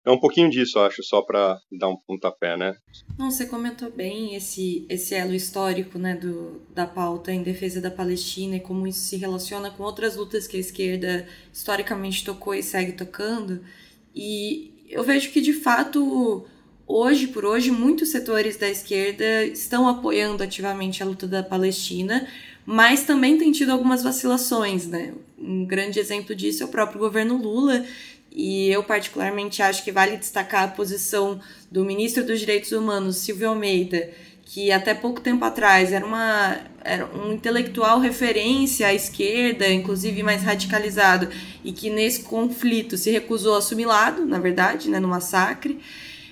É 0.05 0.11
um 0.11 0.19
pouquinho 0.19 0.51
disso, 0.51 0.77
acho, 0.77 1.01
só 1.03 1.23
para 1.23 1.59
dar 1.71 1.89
um 1.89 1.97
pontapé, 2.05 2.55
né? 2.55 2.75
Não, 3.17 3.31
você 3.31 3.47
comentou 3.47 3.89
bem 3.89 4.35
esse, 4.35 4.85
esse 4.87 5.15
elo 5.15 5.33
histórico 5.33 5.97
né, 5.97 6.15
do, 6.15 6.61
da 6.69 6.85
pauta 6.85 7.31
em 7.31 7.41
defesa 7.41 7.81
da 7.81 7.89
Palestina 7.89 8.57
e 8.57 8.59
como 8.59 8.85
isso 8.85 8.99
se 8.99 9.17
relaciona 9.17 9.71
com 9.71 9.81
outras 9.81 10.15
lutas 10.15 10.45
que 10.45 10.57
a 10.57 10.59
esquerda 10.59 11.27
historicamente 11.51 12.23
tocou 12.23 12.53
e 12.53 12.61
segue 12.61 12.91
tocando. 12.91 13.65
E 14.13 14.85
eu 14.87 15.03
vejo 15.03 15.31
que, 15.31 15.41
de 15.41 15.53
fato, 15.53 16.45
hoje 16.87 17.27
por 17.27 17.45
hoje, 17.45 17.71
muitos 17.71 18.09
setores 18.09 18.57
da 18.57 18.69
esquerda 18.69 19.45
estão 19.45 19.87
apoiando 19.87 20.43
ativamente 20.43 21.01
a 21.01 21.05
luta 21.05 21.27
da 21.27 21.43
Palestina, 21.43 22.27
mas 22.65 23.03
também 23.03 23.37
tem 23.37 23.51
tido 23.51 23.71
algumas 23.71 24.03
vacilações, 24.03 24.87
né? 24.87 25.13
Um 25.37 25.65
grande 25.65 25.99
exemplo 25.99 26.33
disso 26.33 26.63
é 26.63 26.65
o 26.65 26.69
próprio 26.69 26.99
governo 26.99 27.37
Lula, 27.37 27.85
e 28.31 28.69
eu 28.69 28.83
particularmente 28.83 29.61
acho 29.61 29.83
que 29.83 29.91
vale 29.91 30.17
destacar 30.17 30.63
a 30.63 30.67
posição 30.67 31.39
do 31.71 31.85
ministro 31.85 32.25
dos 32.25 32.39
Direitos 32.39 32.71
Humanos, 32.71 33.17
Silvio 33.17 33.49
Almeida, 33.49 34.09
que 34.43 34.71
até 34.71 34.93
pouco 34.93 35.21
tempo 35.21 35.43
atrás 35.43 35.91
era, 35.91 36.05
uma, 36.05 36.57
era 36.83 37.05
um 37.05 37.33
intelectual 37.33 37.99
referência 37.99 38.87
à 38.87 38.93
esquerda, 38.93 39.67
inclusive 39.67 40.21
mais 40.21 40.43
radicalizado, 40.43 41.29
e 41.63 41.71
que 41.71 41.89
nesse 41.89 42.23
conflito 42.23 42.97
se 42.97 43.09
recusou 43.09 43.55
a 43.55 43.57
assumir 43.59 43.85
lado, 43.85 44.25
na 44.25 44.37
verdade, 44.37 44.89
né, 44.89 44.99
no 44.99 45.07
massacre. 45.07 45.79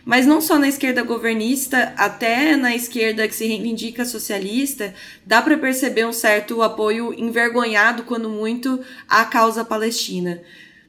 Mas 0.06 0.26
não 0.26 0.42
só 0.42 0.60
na 0.60 0.68
esquerda 0.68 1.02
governista, 1.02 1.94
até 1.98 2.58
na 2.58 2.76
esquerda 2.76 3.28
que 3.28 3.36
se 3.36 3.46
reivindica 3.46 4.04
socialista, 4.04 4.94
dá 5.26 5.42
para 5.42 5.58
perceber 5.58 6.06
um 6.06 6.12
certo 6.12 6.62
apoio 6.62 7.14
envergonhado, 7.14 8.04
quando 8.04 8.30
muito, 8.30 8.84
à 9.08 9.24
causa 9.24 9.64
palestina. 9.64 10.44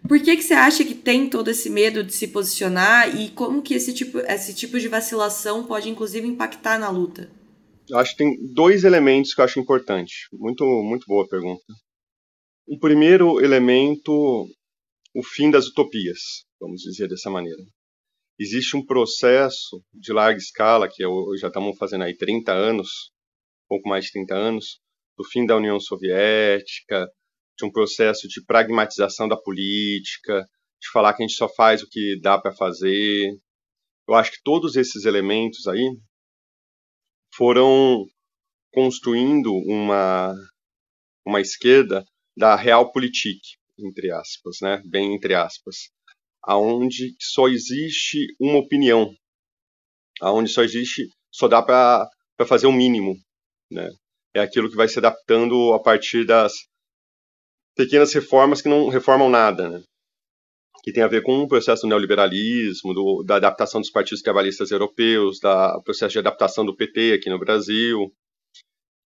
Por 0.06 0.20
que, 0.20 0.36
que 0.36 0.42
você 0.42 0.54
acha 0.54 0.84
que 0.84 0.94
tem 0.94 1.30
todo 1.30 1.48
esse 1.48 1.70
medo 1.70 2.02
de 2.02 2.12
se 2.12 2.28
posicionar 2.28 3.18
e 3.18 3.30
como 3.30 3.62
que 3.62 3.74
esse 3.74 3.94
tipo, 3.94 4.18
esse 4.18 4.52
tipo 4.52 4.78
de 4.80 4.88
vacilação 4.88 5.64
pode, 5.64 5.88
inclusive, 5.88 6.26
impactar 6.26 6.78
na 6.78 6.90
luta? 6.90 7.30
Acho 7.92 8.12
que 8.12 8.18
tem 8.18 8.36
dois 8.52 8.82
elementos 8.82 9.32
que 9.32 9.40
eu 9.40 9.44
acho 9.44 9.60
importante. 9.60 10.26
Muito, 10.32 10.64
muito 10.82 11.06
boa 11.06 11.26
pergunta. 11.28 11.62
O 12.66 12.78
primeiro 12.78 13.40
elemento, 13.40 14.48
o 15.14 15.22
fim 15.22 15.50
das 15.50 15.68
utopias, 15.68 16.44
vamos 16.60 16.80
dizer 16.82 17.08
dessa 17.08 17.30
maneira 17.30 17.62
existe 18.38 18.76
um 18.76 18.84
processo 18.84 19.82
de 19.92 20.12
larga 20.12 20.38
escala, 20.38 20.88
que 20.88 21.04
eu, 21.04 21.36
já 21.38 21.48
estamos 21.48 21.76
fazendo 21.78 22.04
aí 22.04 22.16
30 22.16 22.52
anos, 22.52 23.12
pouco 23.68 23.88
mais 23.88 24.06
de 24.06 24.12
30 24.12 24.34
anos, 24.34 24.80
do 25.16 25.24
fim 25.24 25.46
da 25.46 25.56
União 25.56 25.78
Soviética, 25.78 27.06
de 27.56 27.64
um 27.64 27.70
processo 27.70 28.26
de 28.28 28.44
pragmatização 28.44 29.28
da 29.28 29.36
política, 29.36 30.44
de 30.80 30.90
falar 30.92 31.14
que 31.14 31.22
a 31.22 31.26
gente 31.26 31.36
só 31.36 31.48
faz 31.48 31.82
o 31.82 31.88
que 31.88 32.18
dá 32.20 32.38
para 32.38 32.54
fazer. 32.54 33.30
Eu 34.08 34.14
acho 34.14 34.32
que 34.32 34.42
todos 34.42 34.76
esses 34.76 35.04
elementos 35.04 35.66
aí 35.66 35.96
foram 37.34 38.04
construindo 38.72 39.52
uma 39.52 40.34
uma 41.26 41.40
esquerda 41.40 42.04
da 42.36 42.54
realpolitik, 42.54 43.40
entre 43.78 44.10
aspas, 44.10 44.58
né? 44.60 44.82
Bem 44.84 45.14
entre 45.14 45.34
aspas 45.34 45.90
aonde 46.46 47.14
só 47.20 47.48
existe 47.48 48.26
uma 48.40 48.58
opinião, 48.58 49.12
aonde 50.20 50.50
só 50.50 50.62
existe, 50.62 51.08
só 51.32 51.48
dá 51.48 51.62
para 51.62 52.08
fazer 52.46 52.66
o 52.66 52.72
mínimo, 52.72 53.14
né? 53.70 53.88
É 54.34 54.40
aquilo 54.40 54.68
que 54.68 54.76
vai 54.76 54.88
se 54.88 54.98
adaptando 54.98 55.72
a 55.72 55.80
partir 55.80 56.24
das 56.24 56.54
pequenas 57.76 58.12
reformas 58.12 58.60
que 58.60 58.68
não 58.68 58.88
reformam 58.88 59.28
nada, 59.28 59.68
né? 59.68 59.82
Que 60.82 60.92
tem 60.92 61.02
a 61.02 61.08
ver 61.08 61.22
com 61.22 61.38
o 61.38 61.48
processo 61.48 61.82
do 61.82 61.88
neoliberalismo, 61.88 62.92
do, 62.92 63.22
da 63.24 63.36
adaptação 63.36 63.80
dos 63.80 63.90
partidos 63.90 64.22
trabalhistas 64.22 64.70
europeus, 64.70 65.38
da 65.40 65.80
processo 65.82 66.12
de 66.12 66.18
adaptação 66.18 66.64
do 66.64 66.76
PT 66.76 67.14
aqui 67.14 67.30
no 67.30 67.38
Brasil, 67.38 68.12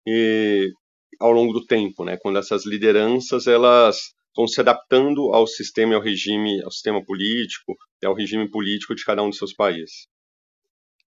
e 0.07 0.71
ao 1.19 1.33
longo 1.33 1.53
do 1.53 1.65
tempo, 1.65 2.05
né? 2.05 2.17
Quando 2.17 2.39
essas 2.39 2.67
lideranças 2.67 3.47
elas 3.47 4.15
vão 4.37 4.47
se 4.49 4.61
adaptando 4.61 5.33
ao 5.33 5.47
sistema 5.47 5.93
e 5.93 5.97
ao 5.97 6.03
regime, 6.03 6.63
ao 6.63 6.71
sistema 6.71 7.05
político 7.05 7.77
e 8.03 8.07
ao 8.07 8.15
regime 8.15 8.51
político 8.51 8.95
de 8.95 9.05
cada 9.05 9.23
um 9.23 9.31
dos 9.31 9.39
seus 9.39 9.55
países. 9.55 10.07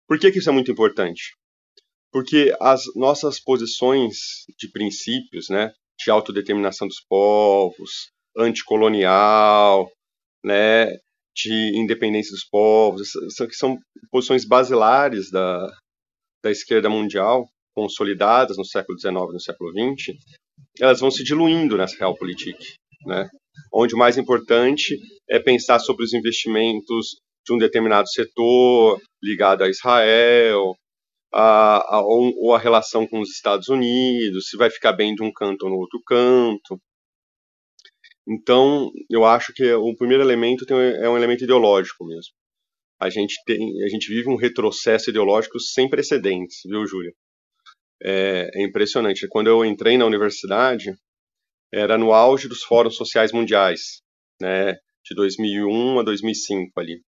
Por 0.06 0.18
que, 0.18 0.30
que 0.30 0.38
isso 0.38 0.48
é 0.48 0.52
muito 0.52 0.70
importante? 0.70 1.36
Porque 2.10 2.54
as 2.60 2.84
nossas 2.94 3.40
posições 3.40 4.44
de 4.56 4.70
princípios, 4.70 5.48
né, 5.48 5.72
de 5.98 6.10
autodeterminação 6.10 6.86
dos 6.86 7.00
povos, 7.00 8.10
anticolonial, 8.36 9.90
né, 10.42 10.96
de 11.34 11.76
independência 11.76 12.32
dos 12.32 12.44
povos, 12.44 13.10
que 13.48 13.54
são 13.54 13.78
posições 14.10 14.44
basilares 14.44 15.30
da, 15.30 15.68
da 16.42 16.50
esquerda 16.50 16.88
mundial, 16.88 17.46
consolidadas 17.74 18.56
no 18.56 18.64
século 18.64 18.98
XIX 18.98 19.14
e 19.14 19.32
no 19.34 19.40
século 19.40 19.70
XX, 19.70 20.16
elas 20.80 21.00
vão 21.00 21.10
se 21.10 21.22
diluindo 21.22 21.76
nessa 21.76 21.96
realpolitik 21.96 22.78
né? 23.06 23.28
onde 23.72 23.94
o 23.94 23.98
mais 23.98 24.16
importante 24.16 24.98
é 25.28 25.38
pensar 25.38 25.78
sobre 25.78 26.04
os 26.04 26.12
investimentos 26.12 27.20
de 27.44 27.52
um 27.52 27.58
determinado 27.58 28.08
setor 28.08 29.00
ligado 29.22 29.64
a 29.64 29.68
Israel, 29.68 30.74
a, 31.32 31.96
a, 31.96 32.02
ou 32.02 32.54
a 32.54 32.58
relação 32.58 33.06
com 33.06 33.20
os 33.20 33.30
Estados 33.30 33.68
Unidos, 33.68 34.48
se 34.48 34.56
vai 34.56 34.70
ficar 34.70 34.92
bem 34.92 35.14
de 35.14 35.22
um 35.22 35.32
canto 35.32 35.64
ou 35.64 35.70
no 35.70 35.76
outro 35.76 36.00
canto. 36.06 36.80
Então, 38.26 38.90
eu 39.08 39.24
acho 39.24 39.52
que 39.54 39.72
o 39.72 39.96
primeiro 39.96 40.22
elemento 40.22 40.66
tem, 40.66 40.76
é 40.76 41.08
um 41.08 41.16
elemento 41.16 41.44
ideológico 41.44 42.04
mesmo. 42.04 42.32
A 43.00 43.08
gente, 43.08 43.34
tem, 43.46 43.82
a 43.84 43.88
gente 43.88 44.08
vive 44.08 44.28
um 44.28 44.36
retrocesso 44.36 45.08
ideológico 45.08 45.58
sem 45.60 45.88
precedentes, 45.88 46.58
viu, 46.64 46.86
Júlia? 46.86 47.12
É, 48.02 48.50
é 48.54 48.62
impressionante. 48.64 49.26
Quando 49.28 49.46
eu 49.46 49.64
entrei 49.64 49.96
na 49.96 50.04
universidade, 50.04 50.92
era 51.72 51.98
no 51.98 52.12
auge 52.12 52.48
dos 52.48 52.62
fóruns 52.62 52.96
sociais 52.96 53.32
mundiais, 53.32 54.02
né, 54.40 54.74
de 55.04 55.14
2001 55.14 56.00
a 56.00 56.02
2005 56.02 56.72
ali. 56.78 57.02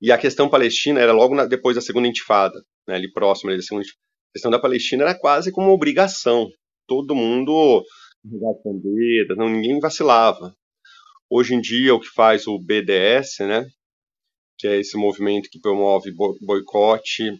E 0.00 0.10
a 0.10 0.18
questão 0.18 0.48
palestina 0.48 1.00
era 1.00 1.12
logo 1.12 1.34
na, 1.34 1.46
depois 1.46 1.76
da 1.76 1.80
segunda 1.80 2.08
intifada, 2.08 2.60
né, 2.86 2.96
ali 2.96 3.12
próximo 3.12 3.50
ali 3.50 3.58
da 3.58 3.62
segunda 3.62 3.86
A 3.86 4.32
questão 4.32 4.50
da 4.50 4.58
Palestina 4.58 5.04
era 5.04 5.18
quase 5.18 5.52
como 5.52 5.68
uma 5.68 5.74
obrigação. 5.74 6.48
Todo 6.86 7.14
mundo 7.14 7.84
não 9.36 9.48
ninguém 9.48 9.78
vacilava. 9.78 10.54
Hoje 11.30 11.54
em 11.54 11.60
dia 11.60 11.94
o 11.94 12.00
que 12.00 12.08
faz 12.08 12.46
o 12.46 12.58
BDS, 12.58 13.38
né, 13.40 13.64
que 14.58 14.66
é 14.66 14.78
esse 14.78 14.96
movimento 14.96 15.48
que 15.50 15.60
promove 15.60 16.12
boicote, 16.40 17.32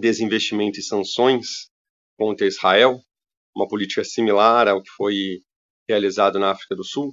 desinvestimento 0.00 0.78
e 0.78 0.82
sanções 0.82 1.70
contra 2.18 2.46
Israel, 2.46 3.00
uma 3.58 3.68
política 3.68 4.04
similar 4.04 4.68
ao 4.68 4.82
que 4.82 4.90
foi 4.96 5.14
realizado 5.88 6.38
na 6.38 6.50
África 6.50 6.76
do 6.76 6.84
Sul, 6.84 7.12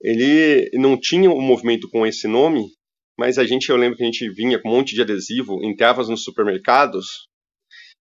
ele 0.00 0.70
não 0.74 0.98
tinha 0.98 1.30
um 1.30 1.40
movimento 1.40 1.88
com 1.88 2.06
esse 2.06 2.26
nome, 2.26 2.66
mas 3.18 3.38
a 3.38 3.44
gente, 3.44 3.70
eu 3.70 3.76
lembro 3.76 3.96
que 3.96 4.02
a 4.02 4.06
gente 4.06 4.28
vinha 4.30 4.60
com 4.60 4.68
um 4.68 4.72
monte 4.72 4.94
de 4.94 5.02
adesivo, 5.02 5.64
entrava 5.64 6.02
nos 6.02 6.24
supermercados 6.24 7.06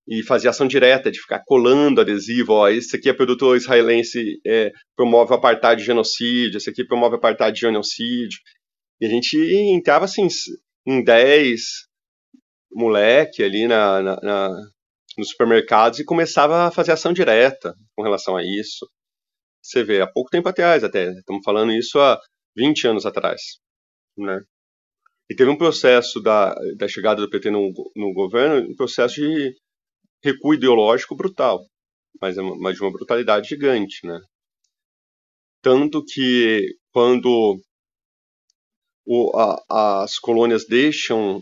e 0.07 0.21
fazia 0.23 0.49
ação 0.49 0.67
direta 0.67 1.09
de 1.09 1.19
ficar 1.19 1.41
colando 1.45 2.01
adesivo, 2.01 2.53
ó, 2.53 2.69
esse 2.69 2.95
aqui 2.95 3.09
é 3.09 3.13
produto 3.13 3.55
israelense, 3.55 4.41
é, 4.45 4.71
promove 4.95 5.33
apartheid 5.33 5.79
de 5.79 5.85
genocídio, 5.85 6.57
esse 6.57 6.69
aqui 6.69 6.85
promove 6.85 7.15
apartheid 7.15 7.53
de 7.55 7.61
genocídio. 7.61 8.39
E 8.99 9.05
a 9.05 9.09
gente 9.09 9.37
entrava 9.37 10.05
assim 10.05 10.27
em 10.85 11.03
10 11.03 11.61
moleque 12.73 13.43
ali 13.43 13.67
na, 13.67 14.01
na, 14.01 14.15
na, 14.21 14.49
nos 15.17 15.29
supermercados 15.29 15.99
e 15.99 16.05
começava 16.05 16.67
a 16.67 16.71
fazer 16.71 16.91
ação 16.91 17.13
direta 17.13 17.73
com 17.95 18.03
relação 18.03 18.35
a 18.35 18.43
isso. 18.43 18.89
Você 19.61 19.83
vê, 19.83 20.01
há 20.01 20.07
pouco 20.07 20.29
tempo 20.29 20.49
atrás 20.49 20.83
até, 20.83 21.11
estamos 21.11 21.43
falando 21.43 21.71
isso 21.71 21.99
há 21.99 22.19
20 22.55 22.87
anos 22.87 23.05
atrás, 23.05 23.41
né? 24.17 24.41
E 25.29 25.35
teve 25.35 25.49
um 25.49 25.57
processo 25.57 26.21
da, 26.21 26.53
da 26.77 26.87
chegada 26.87 27.21
do 27.21 27.29
PT 27.29 27.49
no, 27.49 27.71
no 27.95 28.13
governo, 28.13 28.69
um 28.69 28.75
processo 28.75 29.15
de 29.15 29.55
recuo 30.23 30.53
ideológico 30.53 31.15
brutal, 31.15 31.65
mas, 32.21 32.37
é 32.37 32.41
mas 32.41 32.75
de 32.75 32.81
uma 32.81 32.91
brutalidade 32.91 33.49
gigante, 33.49 34.05
né? 34.05 34.19
Tanto 35.61 36.03
que 36.03 36.75
quando 36.91 37.57
o, 39.05 39.31
a, 39.37 40.03
as 40.03 40.19
colônias 40.19 40.65
deixam 40.67 41.41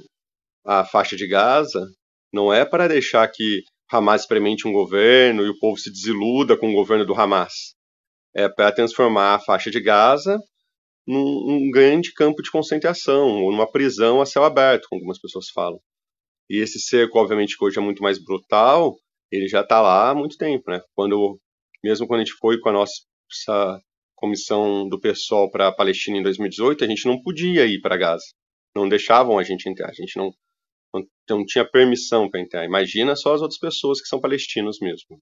a 0.66 0.86
faixa 0.86 1.16
de 1.16 1.28
Gaza, 1.28 1.86
não 2.34 2.54
é 2.54 2.66
para 2.66 2.88
deixar 2.88 3.28
que 3.28 3.62
Hamas 3.92 4.22
experimente 4.22 4.68
um 4.68 4.72
governo 4.72 5.46
e 5.46 5.50
o 5.50 5.60
povo 5.60 5.78
se 5.78 5.92
desiluda 5.92 6.58
com 6.58 6.70
o 6.70 6.76
governo 6.76 7.06
do 7.06 7.14
Hamas. 7.14 7.76
É 8.34 8.48
para 8.48 8.72
transformar 8.72 9.36
a 9.36 9.40
faixa 9.40 9.70
de 9.70 9.82
Gaza 9.82 10.40
num, 11.06 11.70
grande 11.72 12.14
campo 12.14 12.42
de 12.42 12.52
concentração, 12.52 13.44
ou 13.44 13.52
numa 13.52 13.70
prisão 13.70 14.22
a 14.22 14.26
céu 14.26 14.44
aberto, 14.44 14.88
como 14.90 15.00
algumas 15.00 15.20
pessoas 15.20 15.50
falam. 15.50 15.80
E 16.50 16.58
esse 16.58 16.80
cerco, 16.80 17.20
obviamente, 17.20 17.58
que 17.58 17.66
hoje 17.66 17.80
é 17.80 17.82
muito 17.82 18.04
mais 18.04 18.24
brutal, 18.24 18.96
ele 19.32 19.48
já 19.48 19.62
está 19.62 19.82
lá 19.82 20.10
há 20.10 20.16
muito 20.16 20.38
tempo, 20.38 20.70
né? 20.70 20.82
Quando, 20.96 21.40
mesmo 21.84 22.08
quando 22.08 22.22
a 22.22 22.24
gente 22.24 22.38
foi 22.38 22.60
com 22.60 22.70
a 22.70 22.74
nossa 22.74 23.82
comissão 24.16 24.88
do 24.88 25.00
PSOL 25.00 25.50
para 25.50 25.70
a 25.70 25.72
Palestina 25.74 26.18
em 26.18 26.24
2018, 26.24 26.84
a 26.84 26.88
gente 26.88 27.06
não 27.06 27.22
podia 27.22 27.66
ir 27.66 27.82
para 27.82 27.98
Gaza. 27.98 28.26
Não 28.76 28.88
deixavam 28.88 29.40
a 29.40 29.44
gente 29.44 29.68
entrar. 29.68 29.90
A 29.90 29.94
gente 29.94 30.18
não, 30.18 30.32
não, 30.93 31.03
não 31.29 31.45
tinha 31.45 31.69
permissão 31.69 32.29
para 32.29 32.41
entrar. 32.41 32.65
Imagina 32.65 33.15
só 33.15 33.33
as 33.33 33.41
outras 33.41 33.60
pessoas 33.60 34.01
que 34.01 34.07
são 34.07 34.19
palestinos 34.19 34.79
mesmo. 34.79 35.19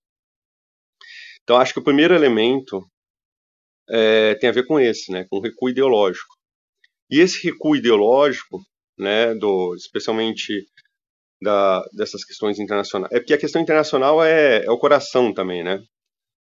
Então, 1.44 1.58
acho 1.58 1.74
que 1.74 1.80
o 1.80 1.84
primeiro 1.84 2.14
elemento 2.14 2.86
é, 3.90 4.36
tem 4.36 4.50
a 4.50 4.54
ver 4.54 4.66
com 4.66 4.80
esse, 4.80 5.12
né? 5.12 5.26
Com 5.30 5.38
o 5.38 5.42
recuo 5.42 5.70
ideológico. 5.70 6.36
E 7.10 7.20
esse 7.20 7.44
recuo 7.44 7.76
ideológico, 7.76 8.62
né, 8.98 9.34
do, 9.34 9.74
especialmente 9.76 10.68
da, 11.42 11.84
dessas 11.94 12.24
questões 12.24 12.60
internacionais. 12.60 13.12
É 13.12 13.20
porque 13.20 13.34
a 13.34 13.38
questão 13.38 13.62
internacional 13.62 14.24
é, 14.24 14.64
é 14.66 14.72
o 14.72 14.78
coração 14.78 15.34
também, 15.34 15.64
né? 15.64 15.82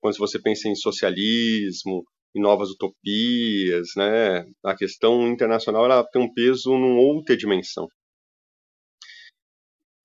Quando 0.00 0.18
você 0.18 0.38
pensa 0.40 0.68
em 0.68 0.74
socialismo, 0.74 2.04
em 2.34 2.40
novas 2.40 2.70
utopias, 2.70 3.88
né? 3.96 4.44
A 4.64 4.74
questão 4.76 5.28
internacional 5.28 5.84
ela 5.84 6.04
tem 6.04 6.20
um 6.20 6.32
peso 6.32 6.70
numa 6.72 7.00
outra 7.00 7.36
dimensão. 7.36 7.88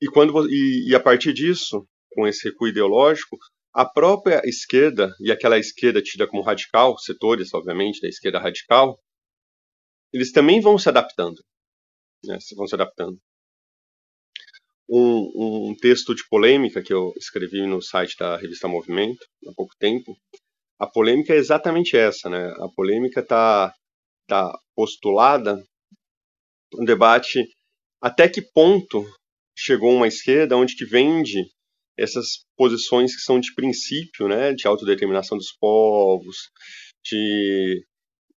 E 0.01 0.07
quando 0.07 0.47
e, 0.49 0.89
e 0.89 0.95
a 0.95 0.99
partir 0.99 1.33
disso, 1.33 1.87
com 2.11 2.27
esse 2.27 2.49
recuo 2.49 2.67
ideológico, 2.67 3.37
a 3.73 3.85
própria 3.85 4.41
esquerda 4.45 5.13
e 5.19 5.31
aquela 5.31 5.57
esquerda 5.59 6.01
tida 6.01 6.27
como 6.27 6.43
radical, 6.43 6.97
setores, 6.97 7.53
obviamente, 7.53 8.01
da 8.01 8.07
esquerda 8.07 8.39
radical, 8.39 8.99
eles 10.13 10.31
também 10.31 10.61
vão 10.61 10.77
se 10.77 10.89
adaptando, 10.89 11.41
né? 12.23 12.37
Vão 12.55 12.67
se 12.67 12.75
adaptando 12.75 13.19
um, 14.89 15.69
um 15.69 15.75
texto 15.75 16.15
de 16.15 16.27
polêmica 16.29 16.81
que 16.81 16.93
eu 16.93 17.13
escrevi 17.17 17.65
no 17.65 17.81
site 17.81 18.15
da 18.17 18.37
revista 18.37 18.67
Movimento 18.67 19.25
há 19.47 19.53
pouco 19.53 19.75
tempo. 19.77 20.17
A 20.79 20.87
polêmica 20.87 21.33
é 21.33 21.37
exatamente 21.37 21.97
essa, 21.97 22.29
né? 22.29 22.53
A 22.59 22.69
polêmica 22.69 23.19
está 23.19 23.73
tá 24.27 24.57
postulada 24.75 25.61
um 26.75 26.85
debate 26.85 27.43
até 28.01 28.29
que 28.29 28.41
ponto 28.41 29.05
chegou 29.57 29.91
uma 29.91 30.07
esquerda 30.07 30.55
onde 30.55 30.75
que 30.75 30.85
vende 30.85 31.43
essas 31.97 32.45
posições 32.55 33.15
que 33.15 33.21
são 33.21 33.39
de 33.39 33.53
princípio, 33.55 34.27
né, 34.27 34.53
de 34.53 34.67
autodeterminação 34.67 35.35
dos 35.35 35.51
povos, 35.59 36.51
de, 37.03 37.83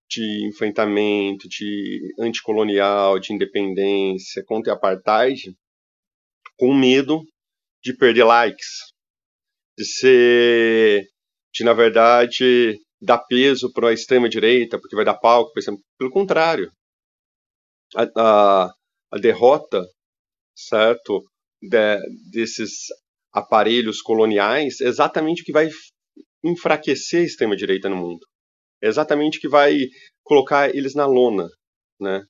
de 0.10 0.48
enfrentamento, 0.48 1.48
de 1.50 2.14
anticolonial, 2.18 3.20
de 3.20 3.34
independência, 3.34 4.44
contra 4.46 4.72
a 4.72 4.76
apartheid, 4.78 5.54
com 6.58 6.74
medo 6.74 7.22
de 7.84 7.94
perder 7.94 8.24
likes, 8.24 8.94
de 9.78 9.86
ser, 9.86 11.04
de 11.54 11.64
na 11.66 11.74
verdade 11.74 12.80
dar 13.02 13.20
peso 13.20 13.72
para 13.74 13.90
a 13.90 13.94
extrema 13.94 14.30
direita, 14.30 14.80
porque 14.80 14.96
vai 14.96 15.06
dar 15.06 15.18
palco, 15.18 15.52
pelo 15.98 16.12
contrário, 16.12 16.72
a, 17.96 18.04
a, 18.16 18.74
a 19.12 19.18
derrota, 19.18 19.86
certo, 20.68 21.24
de, 21.62 22.00
desses 22.32 22.88
aparelhos 23.32 24.02
coloniais 24.02 24.82
exatamente 24.82 25.42
o 25.42 25.46
que 25.46 25.52
vai 25.52 25.70
enfraquecer 26.44 27.22
a 27.22 27.26
extrema 27.26 27.56
direita 27.56 27.90
no 27.90 27.96
mundo, 27.96 28.26
exatamente 28.82 29.38
o 29.38 29.42
que 29.42 29.50
vai 29.50 29.78
colocar 30.24 30.74
eles 30.76 30.96
na 30.96 31.06
lona, 31.06 31.48
né? 32.00 32.24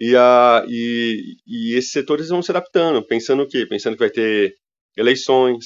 E, 0.00 0.14
a, 0.14 0.64
e, 0.68 1.36
e 1.46 1.74
esses 1.76 1.90
setores 1.90 2.28
vão 2.28 2.42
se 2.42 2.50
adaptando, 2.50 3.06
pensando 3.06 3.42
o 3.42 3.48
quê? 3.48 3.66
Pensando 3.66 3.94
que 3.94 4.00
vai 4.00 4.10
ter 4.10 4.54
eleições, 4.96 5.64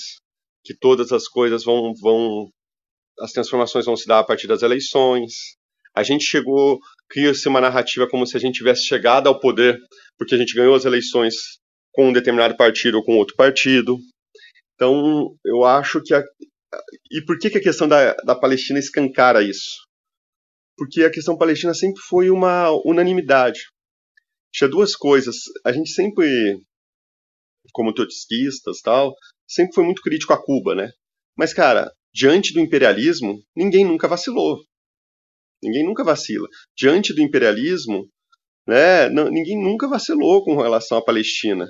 que 0.65 0.77
todas 0.77 1.11
as 1.13 1.27
coisas 1.27 1.65
vão, 1.65 1.93
vão 2.01 2.49
as 3.21 3.33
transformações 3.33 3.87
vão 3.87 3.97
se 3.97 4.07
dar 4.07 4.21
a 4.21 4.25
partir 4.25 4.47
das 4.47 4.63
eleições. 4.63 5.33
A 5.95 6.03
gente 6.03 6.25
chegou, 6.25 6.79
cria-se 7.09 7.49
uma 7.49 7.61
narrativa 7.61 8.09
como 8.09 8.27
se 8.27 8.37
a 8.37 8.41
gente 8.41 8.57
tivesse 8.59 8.85
chegado 8.87 9.29
ao 9.29 9.41
poder 9.41 9.79
porque 10.17 10.35
a 10.35 10.39
gente 10.39 10.55
ganhou 10.55 10.75
as 10.75 10.85
eleições 10.85 11.35
com 11.93 12.09
um 12.09 12.13
determinado 12.13 12.57
partido 12.57 12.99
ou 12.99 13.05
com 13.05 13.17
outro 13.17 13.37
partido. 13.37 13.99
Então, 14.75 15.37
eu 15.45 15.65
acho 15.65 16.01
que 16.03 16.15
a, 16.15 16.23
e 17.11 17.25
por 17.25 17.39
que, 17.39 17.51
que 17.51 17.59
a 17.59 17.63
questão 17.63 17.89
da, 17.89 18.15
da 18.25 18.35
Palestina 18.35 18.79
escancara 18.79 19.43
isso? 19.43 19.87
Porque 20.77 21.03
a 21.05 21.11
questão 21.11 21.37
palestina 21.37 21.75
sempre 21.75 22.01
foi 22.01 22.31
uma 22.31 22.71
unanimidade 22.87 23.61
tinha 24.53 24.69
duas 24.69 24.95
coisas. 24.95 25.37
A 25.65 25.73
gente 25.73 25.91
sempre, 25.91 26.61
como 27.73 27.95
trotskistas 27.95 28.81
tal, 28.81 29.15
sempre 29.49 29.75
foi 29.75 29.85
muito 29.85 30.03
crítico 30.03 30.33
a 30.33 30.43
Cuba, 30.43 30.75
né? 30.75 30.91
Mas, 31.37 31.55
cara, 31.55 31.91
diante 32.13 32.53
do 32.53 32.61
imperialismo, 32.61 33.43
ninguém 33.57 33.85
nunca 33.85 34.09
vacilou. 34.09 34.59
Ninguém 35.63 35.85
nunca 35.85 36.05
vacila. 36.05 36.49
Diante 36.77 37.15
do 37.15 37.23
imperialismo, 37.23 38.09
né, 38.67 39.09
ninguém 39.09 39.63
nunca 39.63 39.89
vacilou 39.89 40.45
com 40.45 40.57
relação 40.57 40.99
à 40.99 41.05
Palestina. 41.05 41.67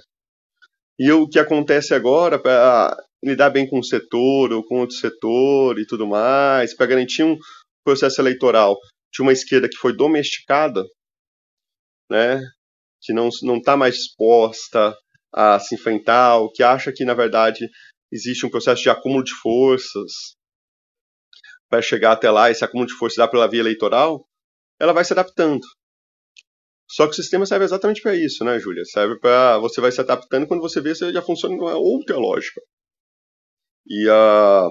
E 1.02 1.10
o 1.12 1.26
que 1.26 1.38
acontece 1.38 1.94
agora 1.94 2.38
para 2.38 2.94
lidar 3.24 3.48
bem 3.48 3.66
com 3.66 3.78
um 3.78 3.82
setor 3.82 4.52
ou 4.52 4.62
com 4.62 4.80
outro 4.80 4.96
setor 4.96 5.78
e 5.78 5.86
tudo 5.86 6.06
mais, 6.06 6.76
para 6.76 6.84
garantir 6.84 7.24
um 7.24 7.38
processo 7.82 8.20
eleitoral 8.20 8.78
de 9.10 9.22
uma 9.22 9.32
esquerda 9.32 9.66
que 9.66 9.78
foi 9.78 9.96
domesticada, 9.96 10.84
né, 12.10 12.42
que 13.00 13.14
não 13.14 13.30
não 13.42 13.56
está 13.56 13.78
mais 13.78 13.94
disposta 13.94 14.94
a 15.32 15.58
se 15.58 15.74
enfrentar, 15.74 16.36
ou 16.36 16.52
que 16.52 16.62
acha 16.62 16.92
que 16.92 17.02
na 17.02 17.14
verdade 17.14 17.66
existe 18.12 18.44
um 18.44 18.50
processo 18.50 18.82
de 18.82 18.90
acúmulo 18.90 19.24
de 19.24 19.32
forças 19.32 20.36
para 21.70 21.80
chegar 21.80 22.12
até 22.12 22.30
lá, 22.30 22.50
esse 22.50 22.62
acúmulo 22.62 22.86
de 22.86 22.94
forças 22.94 23.16
dá 23.16 23.26
pela 23.26 23.48
via 23.48 23.60
eleitoral, 23.60 24.26
ela 24.78 24.92
vai 24.92 25.02
se 25.02 25.14
adaptando. 25.14 25.66
Só 26.90 27.06
que 27.06 27.12
o 27.12 27.14
sistema 27.14 27.46
serve 27.46 27.64
exatamente 27.64 28.02
para 28.02 28.16
isso, 28.16 28.44
né, 28.44 28.58
Júlia? 28.58 28.84
Serve 28.84 29.18
para 29.20 29.58
você 29.58 29.80
vai 29.80 29.92
se 29.92 30.00
adaptando 30.00 30.46
quando 30.48 30.60
você 30.60 30.80
vê 30.80 30.92
se 30.92 31.12
já 31.12 31.22
funciona 31.22 31.54
uma 31.54 31.76
outra 31.76 32.16
lógica. 32.18 32.60
E, 33.86 34.08
uh, 34.08 34.70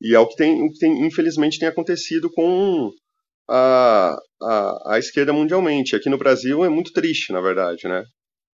e 0.00 0.14
é 0.14 0.18
o 0.18 0.26
que 0.26 0.34
tem, 0.34 0.60
o 0.60 0.70
que 0.72 0.78
tem, 0.78 1.06
infelizmente, 1.06 1.58
tem 1.58 1.68
acontecido 1.68 2.28
com 2.32 2.90
a, 3.48 4.16
a, 4.42 4.94
a 4.94 4.98
esquerda 4.98 5.32
mundialmente. 5.32 5.94
Aqui 5.94 6.10
no 6.10 6.18
Brasil 6.18 6.64
é 6.64 6.68
muito 6.68 6.92
triste, 6.92 7.32
na 7.32 7.40
verdade, 7.40 7.86
né? 7.86 8.04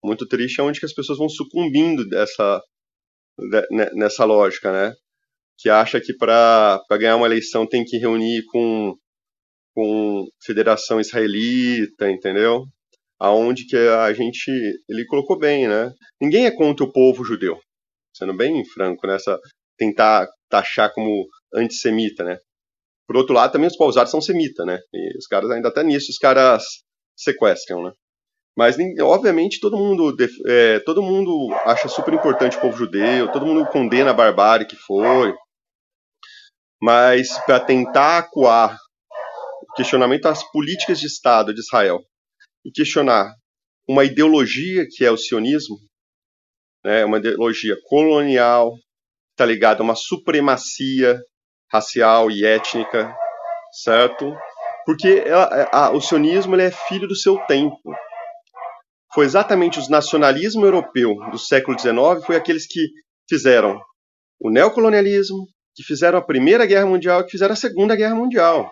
Muito 0.03 0.27
triste 0.27 0.61
é 0.61 0.65
onde 0.65 0.81
que 0.81 0.87
as 0.87 0.93
pessoas 0.93 1.19
vão 1.19 1.29
sucumbindo 1.29 2.09
dessa, 2.09 2.61
de, 3.39 3.95
nessa 3.95 4.25
lógica, 4.25 4.73
né? 4.73 4.95
Que 5.59 5.71
acha 5.71 6.01
que 6.01 6.13
para 6.17 6.81
ganhar 6.91 7.17
uma 7.17 7.27
eleição 7.27 7.67
tem 7.69 7.85
que 7.85 7.99
reunir 7.99 8.45
com, 8.51 8.97
com 9.75 10.27
federação 10.45 11.01
israelita, 11.01 12.11
entendeu? 12.11 12.65
Aonde 13.21 13.67
que 13.67 13.77
a 13.77 14.13
gente, 14.13 14.51
ele 14.89 15.05
colocou 15.07 15.39
bem, 15.39 15.69
né? 15.69 15.93
Ninguém 16.21 16.47
é 16.47 16.51
contra 16.51 16.85
o 16.85 16.93
povo 16.93 17.25
judeu, 17.25 17.59
sendo 18.15 18.35
bem 18.35 18.65
franco, 18.65 19.07
nessa 19.07 19.39
tentar 19.77 20.29
taxar 20.49 20.93
como 20.93 21.27
antissemita, 21.55 22.25
né? 22.25 22.39
Por 23.07 23.17
outro 23.17 23.35
lado, 23.35 23.53
também 23.53 23.69
os 23.69 23.97
árabes 23.97 24.11
são 24.11 24.21
semitas, 24.21 24.67
né? 24.67 24.79
E 24.93 25.17
os 25.17 25.27
caras 25.27 25.51
ainda 25.51 25.69
até 25.69 25.83
nisso 25.83 26.11
os 26.11 26.19
caras 26.19 26.63
sequestram, 27.17 27.83
né? 27.83 27.93
Mas, 28.57 28.77
obviamente, 29.01 29.61
todo 29.61 29.77
mundo, 29.77 30.17
é, 30.47 30.81
todo 30.81 31.01
mundo 31.01 31.55
acha 31.65 31.89
super 31.89 32.13
importante 32.13 32.57
o 32.57 32.61
povo 32.61 32.77
judeu, 32.77 33.31
todo 33.31 33.47
mundo 33.47 33.65
condena 33.69 34.11
a 34.11 34.15
barbárie 34.15 34.67
que 34.67 34.75
foi. 34.75 35.33
Mas, 36.83 37.39
para 37.47 37.61
tentar 37.61 38.19
acuar 38.19 38.77
questionamento 39.79 40.23
das 40.23 40.43
políticas 40.51 40.99
de 40.99 41.07
Estado 41.07 41.55
de 41.55 41.61
Israel 41.61 42.01
e 42.65 42.71
questionar 42.73 43.33
uma 43.89 44.05
ideologia 44.05 44.85
que 44.91 45.05
é 45.05 45.11
o 45.11 45.17
sionismo, 45.17 45.77
né, 46.85 47.05
uma 47.05 47.19
ideologia 47.19 47.77
colonial, 47.85 48.75
está 49.31 49.47
ligada 49.47 49.81
a 49.81 49.85
uma 49.85 49.95
supremacia 49.95 51.21
racial 51.73 52.29
e 52.29 52.45
étnica, 52.45 53.15
certo? 53.85 54.35
Porque 54.85 55.23
ela, 55.25 55.69
a, 55.73 55.91
o 55.93 56.01
sionismo 56.01 56.57
é 56.57 56.73
filho 56.73 57.07
do 57.07 57.15
seu 57.15 57.39
tempo. 57.47 57.79
Foi 59.15 59.25
exatamente 59.25 59.79
o 59.79 59.89
nacionalismo 59.89 60.67
europeu 60.67 61.15
do 61.31 61.39
século 61.39 61.79
XIX, 61.79 62.27
foi 62.27 62.35
aqueles 62.35 62.67
que 62.67 62.89
fizeram 63.29 63.81
o 64.41 64.51
neocolonialismo, 64.51 65.47
que 65.75 65.85
fizeram 65.85 66.19
a 66.19 66.25
Primeira 66.25 66.67
Guerra 66.67 66.87
Mundial, 66.87 67.25
que 67.25 67.31
fizeram 67.31 67.53
a 67.53 67.57
Segunda 67.57 67.95
Guerra 67.95 68.17
Mundial. 68.17 68.69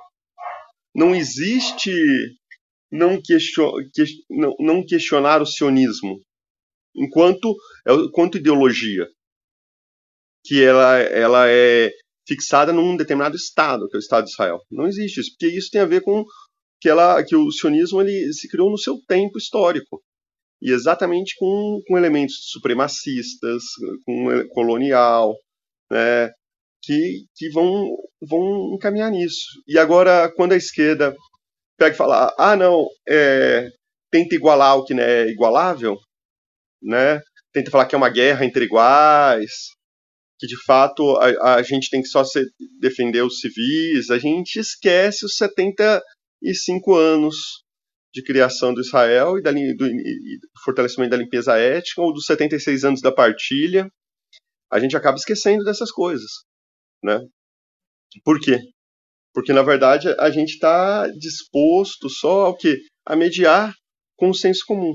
Não 0.97 1.15
existe 1.15 1.93
não, 2.91 3.21
question, 3.21 3.71
não, 4.31 4.55
não 4.59 4.87
questionar 4.87 5.43
o 5.43 5.47
sionismo 5.47 6.23
enquanto, 6.97 7.55
é 7.87 7.93
enquanto 7.93 8.39
ideologia, 8.39 9.07
que 10.43 10.65
ela, 10.65 10.97
ela 10.99 11.51
é 11.51 11.91
fixada 12.27 12.73
num 12.73 12.97
determinado 12.97 13.37
estado, 13.37 13.87
que 13.89 13.97
é 13.97 13.99
o 13.99 14.01
Estado 14.01 14.25
de 14.25 14.31
Israel. 14.31 14.59
Não 14.71 14.87
existe 14.87 15.21
isso, 15.21 15.31
porque 15.33 15.55
isso 15.55 15.71
tem 15.71 15.83
a 15.83 15.87
ver 15.87 16.01
com 16.01 16.25
que, 16.81 16.89
ela, 16.89 17.23
que 17.23 17.37
o 17.37 17.51
sionismo 17.51 18.01
ele 18.01 18.33
se 18.33 18.49
criou 18.49 18.71
no 18.71 18.79
seu 18.79 18.99
tempo 19.07 19.37
histórico 19.37 20.03
e 20.63 20.71
exatamente 20.71 21.35
com, 21.39 21.83
com 21.87 21.99
elementos 21.99 22.37
supremacistas, 22.51 23.63
com 24.07 24.49
colonial, 24.49 25.37
né, 25.91 26.31
que, 26.87 27.27
que 27.35 27.51
vão, 27.51 27.97
vão 28.23 28.75
encaminhar 28.75 29.11
nisso. 29.11 29.45
E 29.67 29.77
agora, 29.77 30.33
quando 30.37 30.53
a 30.53 30.57
esquerda 30.57 31.15
pega 31.77 31.95
e 31.95 31.99
fala, 31.99 32.33
ah, 32.39 32.57
não, 32.57 32.87
é, 33.09 33.69
tenta 34.11 34.35
igualar 34.35 34.79
o 34.79 34.85
que 34.85 34.95
não 34.95 35.03
é 35.03 35.29
igualável, 35.29 35.99
né, 36.81 37.21
tenta 37.53 37.71
falar 37.71 37.87
que 37.87 37.95
é 37.95 37.99
uma 37.99 38.09
guerra 38.09 38.45
entre 38.45 38.65
iguais, 38.65 39.51
que 40.39 40.47
de 40.47 40.57
fato 40.65 41.17
a, 41.17 41.57
a 41.57 41.63
gente 41.63 41.91
tem 41.91 42.01
que 42.01 42.09
só 42.09 42.25
se, 42.25 42.45
defender 42.81 43.23
os 43.23 43.41
civis, 43.41 44.11
a 44.11 44.19
gente 44.19 44.61
esquece 44.61 45.27
os 45.27 45.37
75 45.37 46.95
anos 46.95 47.37
de 48.15 48.23
criação 48.23 48.73
do 48.73 48.81
Israel 48.81 49.39
e 49.39 49.43
da, 49.43 49.51
do, 49.51 49.75
do 49.77 50.61
fortalecimento 50.65 51.11
da 51.11 51.17
limpeza 51.17 51.59
ética, 51.59 52.01
ou 52.01 52.13
dos 52.13 52.27
76 52.27 52.85
anos 52.85 53.01
da 53.01 53.13
partilha, 53.13 53.91
a 54.71 54.79
gente 54.79 54.97
acaba 54.97 55.17
esquecendo 55.17 55.65
dessas 55.65 55.91
coisas, 55.91 56.31
né? 57.03 57.21
Por 58.25 58.41
quê? 58.41 58.59
Porque, 59.33 59.53
na 59.53 59.63
verdade, 59.63 60.09
a 60.19 60.31
gente 60.31 60.55
está 60.55 61.07
disposto 61.09 62.09
só 62.09 62.47
ao 62.47 62.57
quê? 62.57 62.81
A 63.05 63.15
mediar 63.15 63.75
com 64.17 64.31
o 64.31 64.35
senso 64.35 64.65
comum. 64.67 64.95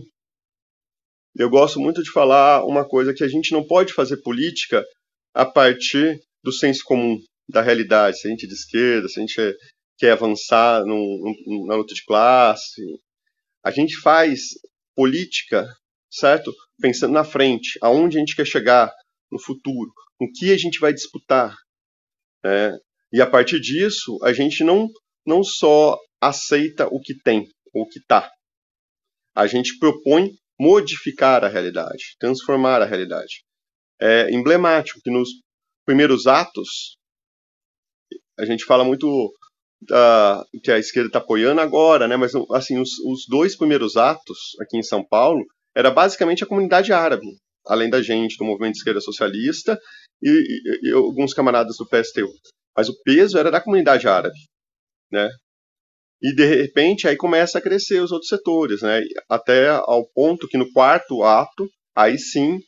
Eu 1.36 1.50
gosto 1.50 1.80
muito 1.80 2.04
de 2.04 2.12
falar 2.12 2.66
uma 2.66 2.88
coisa 2.88 3.14
que 3.14 3.24
a 3.24 3.28
gente 3.28 3.52
não 3.52 3.66
pode 3.66 3.94
fazer 3.94 4.18
política 4.18 4.84
a 5.34 5.46
partir 5.46 6.20
do 6.44 6.52
senso 6.52 6.84
comum, 6.84 7.18
da 7.48 7.62
realidade. 7.62 8.20
Se 8.20 8.28
a 8.28 8.32
gente 8.32 8.46
é 8.46 8.48
de 8.48 8.54
esquerda, 8.54 9.08
se 9.08 9.20
a 9.20 9.22
gente 9.22 9.40
é, 9.40 9.54
quer 9.98 10.12
avançar 10.12 10.84
num, 10.86 11.36
num, 11.46 11.66
na 11.68 11.76
luta 11.76 11.94
de 11.94 12.04
classe, 12.04 12.82
a 13.64 13.72
gente 13.72 13.96
faz 13.98 14.42
política, 14.96 15.66
certo? 16.12 16.54
Pensando 16.82 17.14
na 17.14 17.24
frente, 17.24 17.78
aonde 17.82 18.18
a 18.18 18.20
gente 18.20 18.36
quer 18.36 18.46
chegar 18.46 18.92
no 19.32 19.40
futuro, 19.40 19.92
com 20.18 20.28
que 20.30 20.52
a 20.52 20.58
gente 20.58 20.80
vai 20.80 20.94
disputar. 20.94 21.56
Né? 22.44 22.78
E 23.14 23.22
a 23.22 23.28
partir 23.30 23.60
disso, 23.60 24.18
a 24.24 24.34
gente 24.34 24.64
não, 24.64 24.88
não 25.26 25.44
só 25.44 25.98
aceita 26.20 26.88
o 26.88 27.00
que 27.00 27.16
tem, 27.24 27.48
o 27.74 27.86
que 27.88 28.00
está. 28.00 28.30
A 29.36 29.48
gente 29.48 29.78
propõe 29.80 30.32
modificar 30.60 31.44
a 31.44 31.48
realidade, 31.48 32.16
transformar 32.20 32.82
a 32.82 32.86
realidade. 32.86 33.44
É 34.00 34.32
emblemático 34.32 35.00
que 35.04 35.12
nos 35.12 35.30
primeiros 35.86 36.28
atos, 36.28 36.98
a 38.38 38.46
gente 38.46 38.64
fala 38.66 38.84
muito 38.84 39.34
uh, 39.84 40.60
que 40.64 40.72
a 40.72 40.78
esquerda 40.78 41.08
está 41.08 41.20
apoiando 41.20 41.62
agora, 41.62 42.08
né? 42.08 42.16
Mas 42.16 42.34
assim, 42.52 42.80
os, 42.80 43.00
os, 43.00 43.26
dois 43.28 43.56
primeiros 43.56 43.98
atos 43.98 44.38
aqui 44.62 44.78
em 44.78 44.84
São 44.84 45.04
Paulo 45.04 45.44
era 45.76 45.90
basicamente 45.90 46.44
a 46.44 46.48
comunidade 46.48 46.94
árabe, 46.94 47.26
além 47.66 47.90
da 47.90 48.02
gente 48.02 48.38
do 48.38 48.46
movimento 48.46 48.74
de 48.74 48.80
esquerda 48.80 49.02
socialista 49.02 49.80
e, 50.22 50.90
e, 50.90 50.92
alguns 50.92 51.34
camaradas 51.34 51.78
do 51.78 51.88
PSTU. 51.88 52.32
Mas 52.76 52.90
o 52.90 52.96
peso 53.04 53.38
era 53.38 53.52
da 53.52 53.62
comunidade 53.62 54.08
árabe, 54.08 54.38
né? 55.12 55.30
E 56.22 56.36
de 56.36 56.46
repente 56.46 57.08
aí 57.08 57.18
começa 57.18 57.58
a 57.58 57.62
crescer 57.62 58.00
os 58.02 58.12
outros 58.12 58.30
setores, 58.30 58.82
né? 58.82 59.02
Até 59.30 59.70
ao 59.70 60.08
ponto 60.14 60.48
que 60.48 60.58
no 60.58 60.72
quarto 60.72 61.24
ato, 61.24 61.68
aí 61.96 62.18
sim 62.18 62.60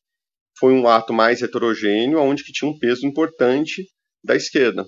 foi 0.60 0.74
um 0.74 0.88
ato 0.88 1.14
mais 1.14 1.42
heterogêneo, 1.42 2.20
onde 2.20 2.44
que 2.44 2.52
tinha 2.52 2.70
um 2.70 2.78
peso 2.78 3.06
importante 3.06 3.86
da 4.24 4.36
esquerda, 4.36 4.86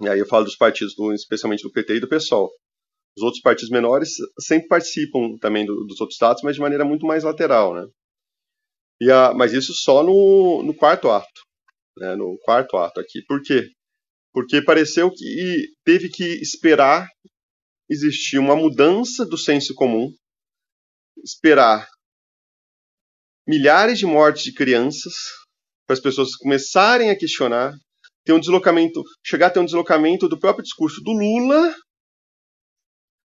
e 0.00 0.08
aí 0.08 0.18
eu 0.18 0.26
falo 0.26 0.44
dos 0.44 0.56
partidos, 0.56 0.94
do, 0.94 1.12
especialmente 1.12 1.62
do 1.62 1.72
PT 1.72 1.96
e 1.96 2.00
do 2.00 2.08
PSOL. 2.08 2.50
Os 3.16 3.22
outros 3.22 3.42
partidos 3.42 3.70
menores 3.70 4.10
sempre 4.38 4.68
participam 4.68 5.36
também 5.40 5.66
do, 5.66 5.74
dos 5.86 6.00
outros 6.00 6.14
estados, 6.14 6.42
mas 6.42 6.54
de 6.54 6.60
maneira 6.60 6.84
muito 6.84 7.04
mais 7.04 7.24
lateral, 7.24 7.74
né? 7.74 7.86
A, 9.10 9.34
mas 9.34 9.52
isso 9.52 9.72
só 9.74 10.02
no, 10.02 10.62
no 10.62 10.74
quarto 10.74 11.08
ato, 11.08 11.40
né? 11.98 12.16
no 12.16 12.38
quarto 12.42 12.76
ato 12.76 13.00
aqui. 13.00 13.22
Por 13.26 13.42
quê? 13.42 13.68
Porque 14.32 14.62
pareceu 14.62 15.10
que 15.10 15.68
teve 15.84 16.08
que 16.08 16.24
esperar 16.40 17.06
existir 17.88 18.38
uma 18.38 18.54
mudança 18.54 19.24
do 19.24 19.38
senso 19.38 19.74
comum, 19.74 20.10
esperar 21.24 21.88
milhares 23.46 23.98
de 23.98 24.06
mortes 24.06 24.42
de 24.42 24.52
crianças 24.52 25.14
para 25.86 25.94
as 25.94 26.00
pessoas 26.00 26.36
começarem 26.36 27.10
a 27.10 27.16
questionar 27.16 27.72
ter 28.28 28.34
um 28.34 28.40
deslocamento, 28.40 29.02
chegar 29.24 29.46
a 29.46 29.50
ter 29.50 29.60
um 29.60 29.64
deslocamento 29.64 30.28
do 30.28 30.38
próprio 30.38 30.62
discurso 30.62 31.00
do 31.02 31.12
Lula 31.12 31.74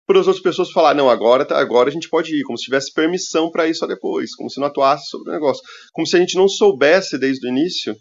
para 0.05 0.19
as 0.19 0.27
outras 0.27 0.43
pessoas 0.43 0.73
falar, 0.73 0.95
não, 0.95 1.09
agora, 1.09 1.45
tá, 1.45 1.57
agora 1.57 1.89
a 1.89 1.93
gente 1.93 2.09
pode 2.09 2.35
ir, 2.35 2.43
como 2.43 2.59
se 2.59 2.65
tivesse 2.65 2.93
permissão 2.93 3.49
para 3.51 3.69
ir 3.69 3.75
só 3.75 3.87
depois, 3.87 4.35
como 4.35 4.51
se 4.51 4.59
não 4.59 4.67
atuasse 4.67 5.07
sobre 5.09 5.31
o 5.31 5.33
negócio, 5.35 5.63
como 5.93 6.05
se 6.05 6.17
a 6.17 6.19
gente 6.19 6.35
não 6.35 6.49
soubesse 6.49 7.17
desde 7.17 7.47
o 7.47 7.51
início 7.51 7.95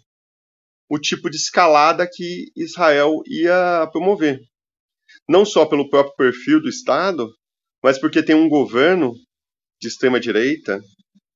o 0.88 0.98
tipo 0.98 1.28
de 1.28 1.36
escalada 1.36 2.08
que 2.10 2.50
Israel 2.56 3.20
ia 3.26 3.86
promover. 3.92 4.40
Não 5.28 5.44
só 5.44 5.66
pelo 5.66 5.88
próprio 5.88 6.16
perfil 6.16 6.60
do 6.60 6.68
Estado, 6.68 7.28
mas 7.82 7.98
porque 8.00 8.22
tem 8.22 8.34
um 8.34 8.48
governo 8.48 9.12
de 9.80 9.88
extrema 9.88 10.18
direita, 10.18 10.80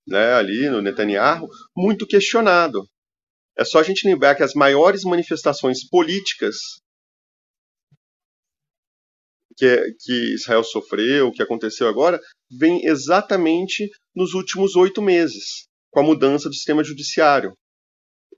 né, 0.07 0.33
ali 0.33 0.69
no 0.69 0.81
Netanyahu, 0.81 1.49
muito 1.77 2.07
questionado. 2.07 2.85
É 3.57 3.65
só 3.65 3.79
a 3.79 3.83
gente 3.83 4.09
lembrar 4.09 4.35
que 4.35 4.43
as 4.43 4.55
maiores 4.55 5.03
manifestações 5.05 5.87
políticas 5.87 6.57
que, 9.57 9.95
que 10.01 10.35
Israel 10.35 10.65
sofreu, 10.65 11.31
que 11.31 11.43
aconteceu 11.43 11.87
agora, 11.87 12.19
vem 12.51 12.87
exatamente 12.87 13.91
nos 14.15 14.33
últimos 14.33 14.75
oito 14.77 15.03
meses, 15.03 15.69
com 15.91 16.01
a 16.01 16.03
mudança 16.03 16.49
do 16.49 16.55
sistema 16.55 16.83
judiciário 16.83 17.53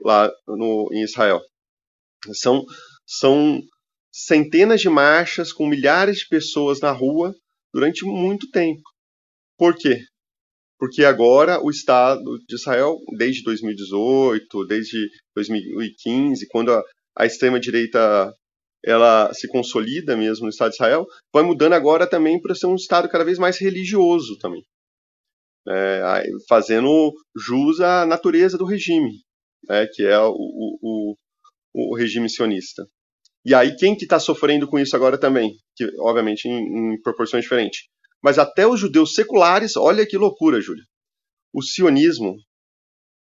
lá 0.01 0.31
no, 0.47 0.89
em 0.91 1.03
Israel. 1.03 1.41
São, 2.33 2.63
são 3.05 3.61
centenas 4.11 4.81
de 4.81 4.89
marchas 4.89 5.51
com 5.51 5.67
milhares 5.67 6.19
de 6.19 6.27
pessoas 6.27 6.79
na 6.79 6.91
rua 6.91 7.33
durante 7.73 8.05
muito 8.05 8.49
tempo. 8.49 8.83
Por 9.57 9.75
quê? 9.75 9.99
porque 10.77 11.03
agora 11.03 11.59
o 11.63 11.69
Estado 11.69 12.21
de 12.47 12.55
Israel, 12.55 12.97
desde 13.17 13.43
2018, 13.43 14.65
desde 14.65 15.09
2015, 15.35 16.47
quando 16.49 16.71
a, 16.71 16.83
a 17.17 17.25
extrema-direita 17.25 18.33
ela 18.85 19.33
se 19.33 19.47
consolida 19.47 20.15
mesmo 20.15 20.43
no 20.43 20.49
Estado 20.49 20.69
de 20.69 20.75
Israel, 20.75 21.05
vai 21.33 21.43
mudando 21.43 21.73
agora 21.73 22.07
também 22.07 22.39
para 22.39 22.53
ser 22.53 22.67
um 22.67 22.75
Estado 22.75 23.09
cada 23.09 23.23
vez 23.23 23.39
mais 23.39 23.57
religioso 23.57 24.37
também, 24.37 24.61
é, 25.67 26.23
fazendo 26.47 27.11
jus 27.35 27.79
à 27.79 28.05
natureza 28.05 28.57
do 28.57 28.65
regime, 28.65 29.21
né, 29.67 29.87
que 29.91 30.03
é 30.03 30.19
o, 30.19 30.33
o, 30.33 31.15
o, 31.73 31.95
regime 31.95 32.29
sionista. 32.29 32.83
E 33.43 33.53
aí 33.53 33.75
quem 33.75 33.95
que 33.95 34.05
está 34.05 34.19
sofrendo 34.19 34.67
com 34.67 34.79
isso 34.79 34.95
agora 34.95 35.17
também, 35.17 35.51
que 35.75 35.85
obviamente 35.99 36.47
em, 36.47 36.93
em 36.93 37.01
proporções 37.01 37.43
diferentes, 37.43 37.81
mas 38.23 38.39
até 38.39 38.65
os 38.65 38.79
judeus 38.79 39.13
seculares, 39.13 39.77
olha 39.77 40.05
que 40.05 40.17
loucura, 40.17 40.59
Júlio. 40.59 40.83
O 41.53 41.61
sionismo, 41.61 42.35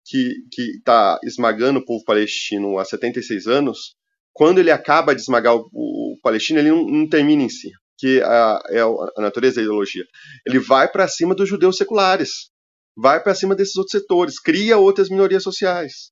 que 0.05 0.33
está 0.77 1.19
esmagando 1.23 1.79
o 1.79 1.85
povo 1.85 2.03
palestino 2.03 2.77
há 2.77 2.83
76 2.85 3.47
anos, 3.47 3.95
quando 4.33 4.59
ele 4.59 4.71
acaba 4.71 5.13
de 5.13 5.21
esmagar 5.21 5.55
o, 5.55 5.69
o, 5.71 6.13
o 6.13 6.19
Palestina, 6.21 6.59
ele 6.59 6.69
não, 6.71 6.85
não, 6.85 7.09
termina 7.09 7.43
em 7.43 7.49
si, 7.49 7.69
que 7.97 8.21
a, 8.21 8.61
é 8.69 8.81
a 8.81 9.21
natureza 9.21 9.57
da 9.57 9.61
ideologia. 9.61 10.03
Ele 10.45 10.59
vai 10.59 10.89
para 10.91 11.07
cima 11.07 11.35
dos 11.35 11.47
judeus 11.47 11.77
seculares, 11.77 12.49
vai 12.95 13.21
para 13.21 13.35
cima 13.35 13.55
desses 13.55 13.75
outros 13.75 13.99
setores, 13.99 14.39
cria 14.39 14.77
outras 14.77 15.09
minorias 15.09 15.43
sociais. 15.43 16.11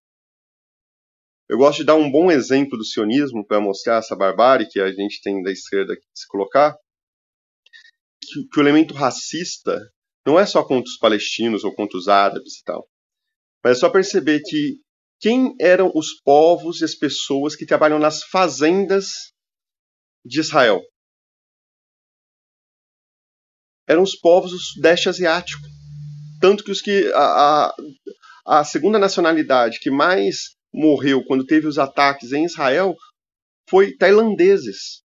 Eu 1.49 1.57
gosto 1.57 1.79
de 1.79 1.85
dar 1.85 1.95
um 1.95 2.11
bom 2.11 2.29
exemplo 2.29 2.77
do 2.77 2.85
sionismo 2.85 3.43
para 3.43 3.59
mostrar 3.59 3.97
essa 3.97 4.15
barbárie 4.15 4.69
que 4.69 4.79
a 4.79 4.91
gente 4.91 5.19
tem 5.19 5.41
da 5.41 5.51
esquerda 5.51 5.97
se 6.13 6.27
colocar, 6.27 6.77
que, 8.21 8.47
que 8.47 8.59
o 8.59 8.61
elemento 8.61 8.93
racista 8.93 9.81
não 10.23 10.39
é 10.39 10.45
só 10.45 10.63
contra 10.63 10.87
os 10.87 10.97
palestinos 10.97 11.63
ou 11.63 11.73
contra 11.73 11.97
os 11.97 12.07
árabes 12.07 12.59
e 12.59 12.63
tal, 12.63 12.87
mas 13.63 13.77
é 13.77 13.79
só 13.79 13.89
perceber 13.89 14.41
que 14.41 14.79
quem 15.19 15.55
eram 15.59 15.91
os 15.95 16.21
povos 16.21 16.81
e 16.81 16.85
as 16.85 16.93
pessoas 16.93 17.55
que 17.55 17.65
trabalham 17.65 17.97
nas 17.97 18.23
fazendas 18.23 19.33
de 20.23 20.39
Israel? 20.39 20.81
Eram 23.87 24.03
os 24.03 24.15
povos 24.15 24.51
do 24.51 24.59
Sudeste 24.59 25.09
Asiático. 25.09 25.63
Tanto 26.39 26.63
que 26.63 26.71
os 26.71 26.79
que 26.79 27.11
a, 27.13 27.65
a, 27.65 27.75
a 28.59 28.63
segunda 28.63 28.99
nacionalidade 28.99 29.79
que 29.79 29.89
mais 29.89 30.58
morreu 30.73 31.23
quando 31.25 31.45
teve 31.45 31.67
os 31.67 31.77
ataques 31.77 32.31
em 32.31 32.45
Israel 32.45 32.95
foi 33.69 33.95
tailandeses. 33.95 35.01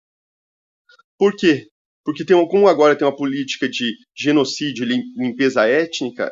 Por 1.17 1.35
quê? 1.35 1.67
Porque 2.03 2.25
tem, 2.25 2.35
como 2.47 2.67
agora 2.67 2.95
tem 2.95 3.07
uma 3.07 3.15
política 3.15 3.69
de 3.69 3.93
genocídio 4.15 4.85
e 4.85 5.03
limpeza 5.15 5.67
étnica, 5.67 6.31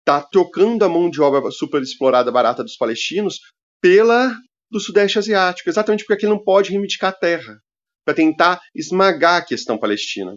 está 0.00 0.22
trocando 0.22 0.84
a 0.84 0.88
mão 0.88 1.10
de 1.10 1.20
obra 1.20 1.50
super 1.50 1.82
explorada 1.82 2.30
barata 2.30 2.62
dos 2.62 2.76
palestinos 2.76 3.40
pela 3.80 4.34
do 4.70 4.80
Sudeste 4.80 5.18
Asiático, 5.18 5.68
exatamente 5.68 6.04
porque 6.04 6.24
ele 6.24 6.32
não 6.32 6.42
pode 6.42 6.70
reivindicar 6.70 7.10
a 7.10 7.16
terra, 7.16 7.58
para 8.04 8.14
tentar 8.14 8.60
esmagar 8.74 9.36
a 9.36 9.44
questão 9.44 9.78
palestina, 9.78 10.36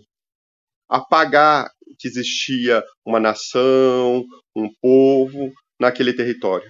apagar 0.89 1.69
que 1.99 2.08
existia 2.08 2.84
uma 3.06 3.19
nação, 3.19 4.25
um 4.56 4.69
povo 4.82 5.51
naquele 5.80 6.13
território. 6.13 6.69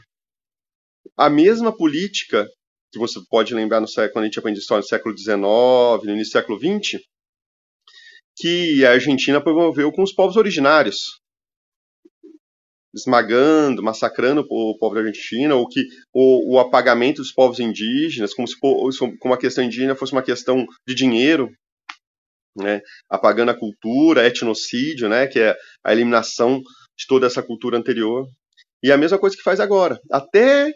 A 1.17 1.29
mesma 1.29 1.75
política 1.75 2.47
que 2.91 2.99
você 2.99 3.19
pode 3.29 3.53
lembrar 3.53 3.79
no 3.79 3.87
século, 3.87 4.13
quando 4.13 4.23
a 4.23 4.27
gente 4.27 4.39
aprende 4.39 4.59
história 4.59 4.81
no 4.81 4.87
século 4.87 5.17
XIX, 5.17 5.37
no 5.37 6.11
início 6.11 6.33
do 6.33 6.39
século 6.39 6.59
XX, 6.59 7.01
que 8.37 8.85
a 8.85 8.91
Argentina 8.91 9.41
promoveu 9.41 9.91
com 9.91 10.03
os 10.03 10.13
povos 10.13 10.35
originários, 10.35 10.97
esmagando, 12.93 13.81
massacrando 13.81 14.41
o 14.41 14.77
povo 14.77 14.95
da 14.95 15.01
Argentina, 15.01 15.55
ou 15.55 15.67
que 15.67 15.81
o, 16.13 16.55
o 16.55 16.59
apagamento 16.59 17.21
dos 17.21 17.31
povos 17.31 17.59
indígenas, 17.59 18.33
como 18.33 18.47
se 18.47 18.55
como 18.59 19.33
a 19.33 19.37
questão 19.37 19.63
indígena 19.63 19.95
fosse 19.95 20.11
uma 20.11 20.23
questão 20.23 20.65
de 20.85 20.93
dinheiro, 20.93 21.49
né, 22.57 22.81
apagando 23.09 23.51
a 23.51 23.57
cultura, 23.57 24.27
etnocídio, 24.27 25.07
né, 25.07 25.27
que 25.27 25.39
é 25.39 25.55
a 25.83 25.93
eliminação 25.93 26.59
de 26.97 27.07
toda 27.07 27.25
essa 27.25 27.41
cultura 27.41 27.77
anterior. 27.77 28.27
E 28.83 28.91
a 28.91 28.97
mesma 28.97 29.17
coisa 29.17 29.37
que 29.37 29.43
faz 29.43 29.59
agora. 29.59 29.99
Até 30.11 30.71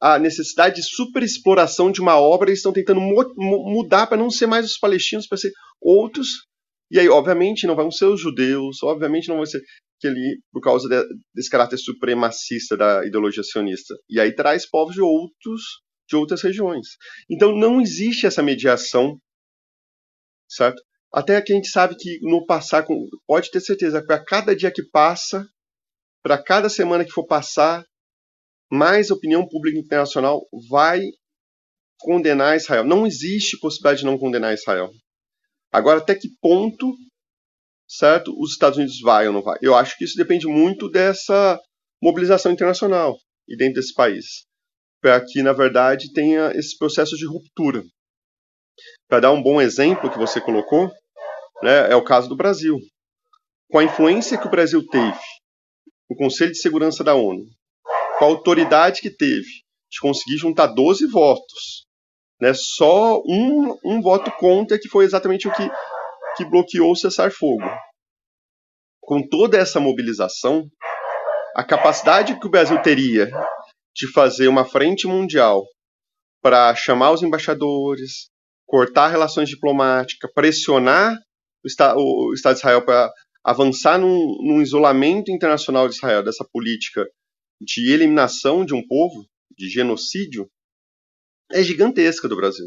a 0.00 0.18
necessidade 0.18 0.76
de 0.76 0.82
superexploração 0.82 1.92
de 1.92 2.00
uma 2.00 2.18
obra, 2.18 2.48
eles 2.48 2.60
estão 2.60 2.72
tentando 2.72 3.00
mudar 3.00 4.06
para 4.06 4.16
não 4.16 4.30
ser 4.30 4.46
mais 4.46 4.64
os 4.64 4.78
palestinos, 4.78 5.26
para 5.26 5.38
ser 5.38 5.52
outros. 5.80 6.46
E 6.90 6.98
aí, 6.98 7.08
obviamente, 7.08 7.66
não 7.66 7.76
vão 7.76 7.90
ser 7.90 8.06
os 8.06 8.20
judeus, 8.20 8.82
obviamente 8.82 9.28
não 9.28 9.36
vai 9.36 9.46
ser 9.46 9.60
que 10.00 10.06
ele, 10.06 10.40
por 10.50 10.62
causa 10.62 10.88
de, 10.88 11.04
desse 11.34 11.50
caráter 11.50 11.76
supremacista 11.76 12.76
da 12.76 13.06
ideologia 13.06 13.42
sionista. 13.42 13.94
E 14.08 14.18
aí 14.18 14.34
traz 14.34 14.68
povos 14.68 14.94
de 14.94 15.02
outros 15.02 15.62
de 16.10 16.16
outras 16.16 16.42
regiões. 16.42 16.88
Então 17.30 17.56
não 17.56 17.80
existe 17.80 18.26
essa 18.26 18.42
mediação, 18.42 19.16
certo? 20.48 20.82
Até 21.12 21.40
que 21.40 21.52
a 21.52 21.56
gente 21.56 21.68
sabe 21.68 21.96
que 21.96 22.18
no 22.22 22.44
passar, 22.44 22.84
pode 23.26 23.50
ter 23.50 23.60
certeza, 23.60 24.04
para 24.04 24.22
cada 24.22 24.54
dia 24.54 24.72
que 24.72 24.82
passa, 24.82 25.46
para 26.22 26.42
cada 26.42 26.68
semana 26.68 27.04
que 27.04 27.12
for 27.12 27.26
passar, 27.26 27.84
mais 28.70 29.10
opinião 29.10 29.46
pública 29.46 29.78
internacional 29.78 30.46
vai 30.68 31.02
condenar 31.98 32.56
Israel. 32.56 32.84
Não 32.84 33.06
existe 33.06 33.58
possibilidade 33.58 34.00
de 34.00 34.06
não 34.06 34.18
condenar 34.18 34.54
Israel. 34.54 34.90
Agora, 35.72 35.98
até 35.98 36.14
que 36.14 36.28
ponto 36.40 36.94
certo? 37.90 38.32
Os 38.38 38.52
Estados 38.52 38.78
Unidos 38.78 39.00
vai 39.00 39.26
ou 39.26 39.32
não 39.32 39.42
vai? 39.42 39.58
Eu 39.60 39.74
acho 39.74 39.96
que 39.98 40.04
isso 40.04 40.16
depende 40.16 40.46
muito 40.46 40.88
dessa 40.88 41.60
mobilização 42.00 42.52
internacional 42.52 43.18
e 43.48 43.56
dentro 43.56 43.74
desse 43.74 43.92
país, 43.92 44.44
para 45.00 45.20
que 45.24 45.42
na 45.42 45.52
verdade 45.52 46.12
tenha 46.12 46.52
esse 46.54 46.78
processo 46.78 47.16
de 47.16 47.26
ruptura. 47.26 47.82
Para 49.08 49.20
dar 49.20 49.32
um 49.32 49.42
bom 49.42 49.60
exemplo 49.60 50.10
que 50.10 50.18
você 50.18 50.40
colocou, 50.40 50.90
né, 51.62 51.90
é 51.90 51.96
o 51.96 52.04
caso 52.04 52.28
do 52.28 52.36
Brasil. 52.36 52.78
Com 53.68 53.78
a 53.78 53.84
influência 53.84 54.38
que 54.38 54.46
o 54.46 54.50
Brasil 54.50 54.86
teve 54.86 55.18
no 56.08 56.16
Conselho 56.16 56.52
de 56.52 56.58
Segurança 56.58 57.04
da 57.04 57.14
ONU, 57.14 57.44
com 58.20 58.26
a 58.26 58.28
autoridade 58.28 59.00
que 59.00 59.10
teve 59.10 59.48
de 59.90 59.98
conseguir 60.00 60.36
juntar 60.36 60.66
12 60.68 61.06
votos, 61.06 61.86
né, 62.40 62.52
só 62.54 63.18
um, 63.26 63.76
um 63.84 64.00
voto 64.00 64.30
contra, 64.32 64.78
que 64.78 64.88
foi 64.88 65.04
exatamente 65.04 65.48
o 65.48 65.52
que 65.52 65.68
que 66.36 66.44
bloqueou 66.44 66.92
o 66.92 66.96
cessar-fogo. 66.96 67.64
Com 69.00 69.26
toda 69.26 69.58
essa 69.58 69.80
mobilização, 69.80 70.64
a 71.56 71.64
capacidade 71.64 72.38
que 72.38 72.46
o 72.46 72.50
Brasil 72.50 72.80
teria 72.80 73.30
de 73.94 74.10
fazer 74.12 74.48
uma 74.48 74.64
frente 74.64 75.06
mundial 75.06 75.64
para 76.40 76.74
chamar 76.74 77.10
os 77.10 77.22
embaixadores, 77.22 78.30
cortar 78.66 79.08
relações 79.08 79.48
diplomáticas, 79.48 80.32
pressionar 80.32 81.18
o, 81.64 81.66
Estado, 81.66 81.98
o 81.98 82.32
Estado 82.32 82.54
de 82.54 82.60
Israel 82.60 82.84
para 82.84 83.10
avançar 83.44 83.98
num, 83.98 84.38
num, 84.42 84.62
isolamento 84.62 85.30
internacional 85.30 85.88
de 85.88 85.96
Israel, 85.96 86.22
dessa 86.22 86.46
política 86.52 87.04
de 87.60 87.92
eliminação 87.92 88.64
de 88.64 88.74
um 88.74 88.86
povo, 88.86 89.26
de 89.56 89.68
genocídio, 89.68 90.50
é 91.52 91.62
gigantesca 91.62 92.28
do 92.28 92.36
Brasil. 92.36 92.66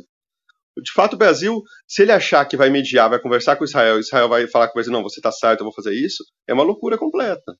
De 0.81 0.91
fato, 0.91 1.13
o 1.13 1.17
Brasil, 1.17 1.61
se 1.87 2.01
ele 2.01 2.11
achar 2.11 2.45
que 2.45 2.57
vai 2.57 2.69
mediar, 2.69 3.09
vai 3.09 3.21
conversar 3.21 3.55
com 3.55 3.63
Israel, 3.63 3.99
Israel 3.99 4.27
vai 4.27 4.47
falar 4.47 4.67
com 4.67 4.71
o 4.71 4.75
Brasil, 4.75 4.91
não, 4.91 5.03
você 5.03 5.19
está 5.19 5.31
certo, 5.31 5.61
eu 5.61 5.65
vou 5.65 5.73
fazer 5.73 5.93
isso, 5.93 6.23
é 6.47 6.53
uma 6.53 6.63
loucura 6.63 6.97
completa. 6.97 7.55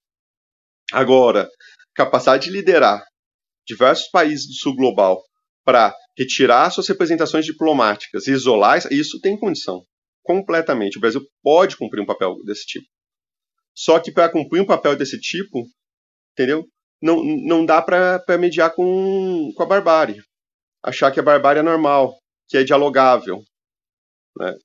Agora, 0.91 1.50
capacidade 1.96 2.46
de 2.46 2.52
liderar 2.52 3.04
diversos 3.65 4.10
países 4.10 4.48
do 4.48 4.54
sul 4.54 4.76
global 4.76 5.24
para 5.63 5.96
retirar 6.17 6.69
suas 6.72 6.88
representações 6.88 7.46
diplomáticas 7.46 8.28
e 8.28 8.32
isolar, 8.32 8.82
isso 8.91 9.19
tem 9.19 9.39
condição. 9.39 9.84
Completamente. 10.24 10.98
O 10.98 11.02
Brasil 11.02 11.22
pode 11.41 11.78
cumprir 11.78 12.02
um 12.02 12.06
papel 12.06 12.36
desse 12.46 12.65
tipo. 12.65 12.88
Só 13.76 14.00
que 14.00 14.12
para 14.12 14.32
cumprir 14.32 14.62
um 14.62 14.65
papel 14.65 14.96
desse 14.96 15.19
tipo, 15.19 15.65
entendeu? 16.34 16.65
Não, 17.04 17.22
não 17.22 17.66
dá 17.66 17.82
para 17.82 18.38
mediar 18.38 18.74
com, 18.74 19.52
com 19.54 19.63
a 19.63 19.66
barbárie. 19.66 20.24
Achar 20.82 21.12
que 21.12 21.20
a 21.20 21.24
barbárie 21.24 21.60
é 21.60 21.63
normal 21.63 22.18
que 22.48 22.56
é 22.56 22.63
dialogável. 22.63 23.44
Né? 24.38 24.58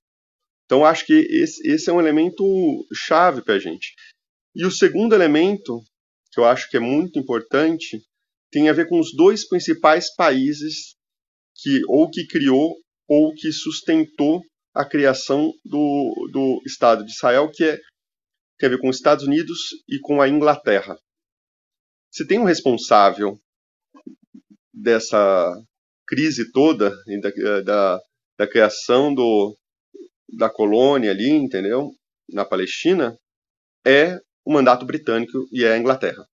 Então, 0.64 0.84
acho 0.84 1.04
que 1.04 1.14
esse, 1.14 1.66
esse 1.66 1.90
é 1.90 1.92
um 1.92 1.98
elemento 1.98 2.44
chave 2.94 3.42
para 3.42 3.54
a 3.54 3.58
gente. 3.58 3.92
E 4.54 4.64
o 4.64 4.70
segundo 4.70 5.14
elemento, 5.16 5.82
que 6.30 6.38
eu 6.38 6.44
acho 6.44 6.70
que 6.70 6.76
é 6.76 6.80
muito 6.80 7.18
importante, 7.18 8.00
tem 8.52 8.68
a 8.68 8.72
ver 8.72 8.88
com 8.88 9.00
os 9.00 9.12
dois 9.16 9.48
principais 9.48 10.14
países 10.14 10.94
que 11.56 11.80
ou 11.88 12.08
que 12.08 12.24
criou 12.26 12.76
ou 13.08 13.34
que 13.34 13.50
sustentou 13.50 14.42
a 14.74 14.84
criação 14.84 15.52
do, 15.64 16.28
do 16.30 16.62
Estado 16.64 17.04
de 17.04 17.10
Israel, 17.10 17.50
que 17.50 17.64
é, 17.64 17.80
tem 18.58 18.68
a 18.68 18.70
ver 18.70 18.78
com 18.78 18.88
os 18.88 18.96
Estados 18.96 19.24
Unidos 19.24 19.70
e 19.88 19.98
com 19.98 20.20
a 20.20 20.28
Inglaterra. 20.28 20.96
Se 22.10 22.26
tem 22.26 22.38
um 22.38 22.44
responsável 22.44 23.38
dessa 24.72 25.54
crise 26.06 26.50
toda 26.52 26.90
da, 27.20 27.60
da, 27.60 28.00
da 28.38 28.48
criação 28.48 29.14
do, 29.14 29.56
da 30.36 30.48
colônia 30.48 31.10
ali, 31.10 31.30
entendeu? 31.30 31.90
Na 32.30 32.44
Palestina, 32.44 33.18
é 33.86 34.18
o 34.44 34.52
mandato 34.52 34.86
britânico 34.86 35.46
e 35.52 35.64
é 35.64 35.72
a 35.72 35.78
Inglaterra. 35.78 36.26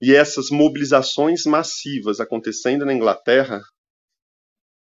E 0.00 0.14
essas 0.14 0.50
mobilizações 0.50 1.44
massivas 1.44 2.18
acontecendo 2.18 2.84
na 2.84 2.92
Inglaterra, 2.92 3.60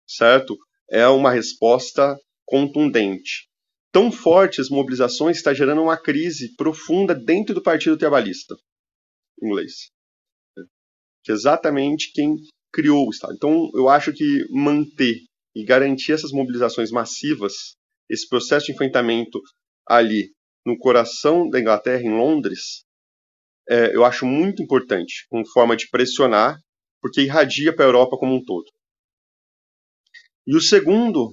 certo? 0.08 0.58
É 0.90 1.06
uma 1.08 1.32
resposta 1.32 2.18
contundente. 2.46 3.51
Tão 3.92 4.12
fortes 4.12 4.70
mobilizações 4.70 5.38
está 5.38 5.54
gerando 5.54 5.82
uma 5.82 5.98
crise 5.98 6.56
profunda 6.56 7.14
dentro 7.14 7.54
do 7.54 7.62
Partido 7.62 7.98
Trabalhista 7.98 8.56
inglês 9.42 9.92
que 11.24 11.32
é 11.32 11.36
exatamente 11.36 12.12
quem 12.14 12.36
criou 12.74 13.08
o 13.08 13.10
Estado. 13.10 13.34
Então, 13.34 13.70
eu 13.74 13.90
acho 13.90 14.14
que 14.14 14.46
manter 14.50 15.22
e 15.56 15.64
garantir 15.64 16.14
essas 16.14 16.32
mobilizações 16.32 16.92
massivas, 16.92 17.76
esse 18.10 18.28
processo 18.28 18.68
de 18.68 18.74
enfrentamento 18.74 19.40
ali 19.88 20.32
no 20.66 20.78
coração 20.78 21.50
da 21.50 21.60
Inglaterra, 21.60 22.02
em 22.02 22.16
Londres, 22.16 22.84
é, 23.70 23.96
eu 23.96 24.06
acho 24.06 24.26
muito 24.26 24.62
importante, 24.62 25.26
como 25.30 25.48
forma 25.48 25.76
de 25.76 25.90
pressionar, 25.90 26.60
porque 27.02 27.22
irradia 27.22 27.76
para 27.76 27.86
a 27.86 27.88
Europa 27.88 28.18
como 28.18 28.36
um 28.36 28.44
todo. 28.44 28.66
E 30.48 30.56
o 30.56 30.62
segundo 30.62 31.32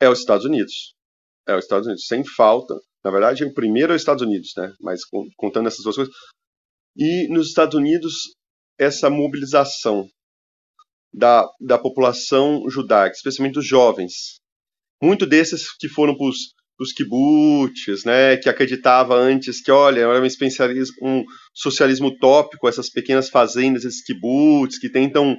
é 0.00 0.08
os 0.08 0.20
Estados 0.20 0.44
Unidos. 0.44 0.94
É 1.46 1.56
os 1.56 1.64
Estados 1.64 1.86
Unidos, 1.86 2.06
sem 2.06 2.24
falta. 2.24 2.74
Na 3.04 3.10
verdade, 3.10 3.44
o 3.44 3.54
primeiro 3.54 3.92
é 3.92 3.96
os 3.96 4.02
Estados 4.02 4.22
Unidos, 4.22 4.52
né? 4.56 4.72
Mas 4.80 5.00
contando 5.36 5.68
essas 5.68 5.82
duas 5.82 5.96
coisas. 5.96 6.14
E 6.96 7.28
nos 7.28 7.48
Estados 7.48 7.74
Unidos, 7.74 8.34
essa 8.78 9.08
mobilização 9.08 10.08
da, 11.12 11.48
da 11.60 11.78
população 11.78 12.68
judaica, 12.68 13.16
especialmente 13.16 13.54
dos 13.54 13.66
jovens. 13.66 14.40
Muito 15.02 15.26
desses 15.26 15.74
que 15.76 15.88
foram 15.88 16.16
para 16.16 16.26
os 16.26 16.92
kibbutz, 16.92 18.04
né, 18.04 18.36
que 18.36 18.48
acreditava 18.48 19.14
antes 19.14 19.62
que, 19.62 19.70
olha, 19.70 20.00
era 20.00 20.20
um, 20.20 20.26
um 21.02 21.24
socialismo 21.54 22.08
utópico, 22.08 22.68
essas 22.68 22.90
pequenas 22.90 23.28
fazendas, 23.28 23.84
esses 23.84 24.02
kibbutz, 24.02 24.78
que 24.78 24.90
tentam 24.90 25.36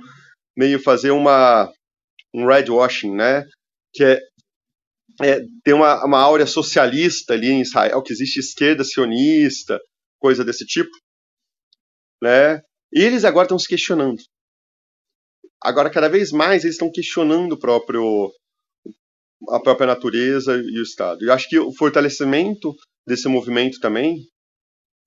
meio 0.55 0.79
fazer 0.79 1.11
uma 1.11 1.71
um 2.33 2.45
red 2.45 2.69
washing, 2.69 3.13
né, 3.13 3.45
que 3.93 4.03
é, 4.03 4.19
é 5.23 5.41
tem 5.63 5.73
uma, 5.73 6.05
uma 6.05 6.19
áurea 6.19 6.45
socialista 6.45 7.33
ali 7.33 7.49
em 7.49 7.61
Israel, 7.61 8.01
que 8.01 8.13
existe 8.13 8.39
esquerda 8.39 8.83
sionista, 8.83 9.79
coisa 10.19 10.43
desse 10.43 10.65
tipo, 10.65 10.91
né, 12.21 12.61
e 12.93 13.01
eles 13.01 13.23
agora 13.23 13.45
estão 13.45 13.59
se 13.59 13.67
questionando. 13.67 14.21
Agora, 15.63 15.91
cada 15.91 16.09
vez 16.09 16.31
mais, 16.31 16.63
eles 16.63 16.75
estão 16.75 16.91
questionando 16.91 17.53
o 17.53 17.59
próprio, 17.59 18.31
a 19.49 19.59
própria 19.59 19.87
natureza 19.87 20.55
e 20.55 20.79
o 20.79 20.83
Estado. 20.83 21.23
Eu 21.23 21.31
acho 21.31 21.47
que 21.47 21.59
o 21.59 21.73
fortalecimento 21.73 22.73
desse 23.07 23.27
movimento 23.27 23.79
também 23.79 24.17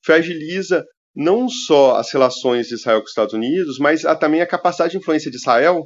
fragiliza 0.05 0.85
não 1.15 1.49
só 1.49 1.97
as 1.97 2.11
relações 2.13 2.69
de 2.69 2.75
Israel 2.75 2.99
com 2.99 3.05
os 3.05 3.11
Estados 3.11 3.35
Unidos, 3.35 3.79
mas 3.79 4.05
a, 4.05 4.17
também 4.17 4.41
a 4.41 4.47
capacidade 4.47 4.93
de 4.93 4.99
influência 4.99 5.31
de 5.31 5.37
Israel 5.37 5.85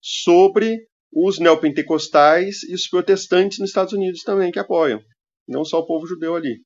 sobre 0.00 0.78
os 1.12 1.38
neopentecostais 1.38 2.62
e 2.62 2.74
os 2.74 2.88
protestantes 2.88 3.58
nos 3.58 3.68
Estados 3.68 3.92
Unidos 3.92 4.22
também, 4.22 4.50
que 4.50 4.58
apoiam, 4.58 5.02
não 5.46 5.64
só 5.64 5.78
o 5.80 5.86
povo 5.86 6.06
judeu 6.06 6.34
ali. 6.34 6.62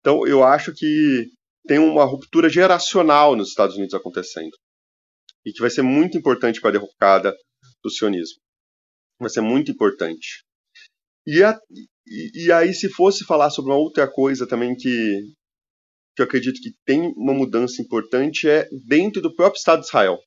Então, 0.00 0.26
eu 0.26 0.44
acho 0.44 0.72
que 0.72 1.26
tem 1.66 1.78
uma 1.78 2.04
ruptura 2.04 2.48
geracional 2.48 3.34
nos 3.34 3.48
Estados 3.48 3.76
Unidos 3.76 3.94
acontecendo 3.94 4.52
e 5.44 5.52
que 5.52 5.60
vai 5.60 5.70
ser 5.70 5.82
muito 5.82 6.16
importante 6.16 6.60
para 6.60 6.70
a 6.70 6.72
derrocada 6.72 7.34
do 7.82 7.90
sionismo. 7.90 8.38
Vai 9.18 9.30
ser 9.30 9.40
muito 9.40 9.70
importante. 9.70 10.44
E, 11.26 11.42
a, 11.42 11.58
e, 12.06 12.46
e, 12.46 12.52
aí, 12.52 12.72
se 12.74 12.88
fosse 12.88 13.24
falar 13.24 13.50
sobre 13.50 13.72
uma 13.72 13.78
outra 13.78 14.10
coisa 14.10 14.46
também 14.46 14.74
que, 14.74 15.32
que 16.14 16.22
eu 16.22 16.24
acredito 16.26 16.60
que 16.60 16.72
tem 16.84 17.12
uma 17.16 17.32
mudança 17.32 17.82
importante, 17.82 18.48
é 18.48 18.68
dentro 18.86 19.22
do 19.22 19.34
próprio 19.34 19.58
Estado 19.58 19.80
de 19.80 19.86
Israel. 19.86 20.18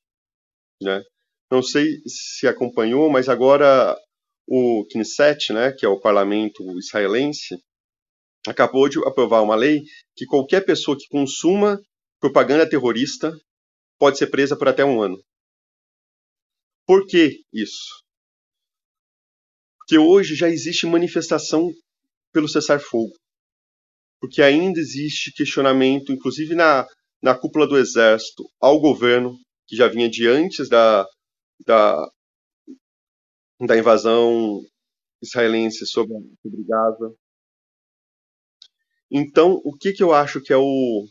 Né? 0.82 1.02
Não 1.50 1.62
sei 1.62 1.86
se 2.06 2.46
acompanhou, 2.46 3.10
mas 3.10 3.28
agora 3.28 3.96
o 4.46 4.84
Knesset, 4.90 5.52
né, 5.52 5.72
que 5.72 5.84
é 5.84 5.88
o 5.88 6.00
parlamento 6.00 6.62
israelense, 6.78 7.56
acabou 8.46 8.88
de 8.88 8.98
aprovar 9.06 9.42
uma 9.42 9.54
lei 9.54 9.82
que 10.16 10.26
qualquer 10.26 10.64
pessoa 10.64 10.96
que 10.96 11.08
consuma 11.08 11.80
propaganda 12.20 12.68
terrorista 12.68 13.32
pode 13.98 14.18
ser 14.18 14.28
presa 14.28 14.56
por 14.56 14.68
até 14.68 14.84
um 14.84 15.02
ano. 15.02 15.18
Por 16.86 17.06
que 17.06 17.42
isso? 17.52 18.02
Porque 19.78 19.98
hoje 19.98 20.34
já 20.34 20.48
existe 20.48 20.86
manifestação 20.86 21.70
pelo 22.32 22.48
cessar-fogo. 22.48 23.12
Porque 24.20 24.42
ainda 24.42 24.80
existe 24.80 25.32
questionamento, 25.32 26.12
inclusive 26.12 26.54
na, 26.54 26.86
na 27.22 27.34
cúpula 27.34 27.66
do 27.66 27.78
exército, 27.78 28.44
ao 28.60 28.80
governo, 28.80 29.36
que 29.66 29.76
já 29.76 29.88
vinha 29.88 30.08
de 30.08 30.26
antes 30.26 30.68
da, 30.68 31.06
da, 31.66 32.10
da 33.60 33.76
invasão 33.78 34.60
israelense 35.22 35.86
sobre, 35.86 36.14
sobre 36.42 36.64
Gaza. 36.64 37.14
Então, 39.10 39.60
o 39.64 39.72
que, 39.72 39.92
que 39.92 40.02
eu 40.02 40.12
acho 40.12 40.40
que 40.40 40.52
é 40.52 40.56
o, 40.56 41.06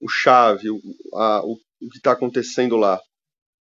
o 0.00 0.08
chave, 0.08 0.68
o, 0.68 0.80
a, 1.14 1.44
o 1.44 1.56
o 1.80 1.88
que 1.90 1.98
está 1.98 2.12
acontecendo 2.12 2.76
lá. 2.76 3.00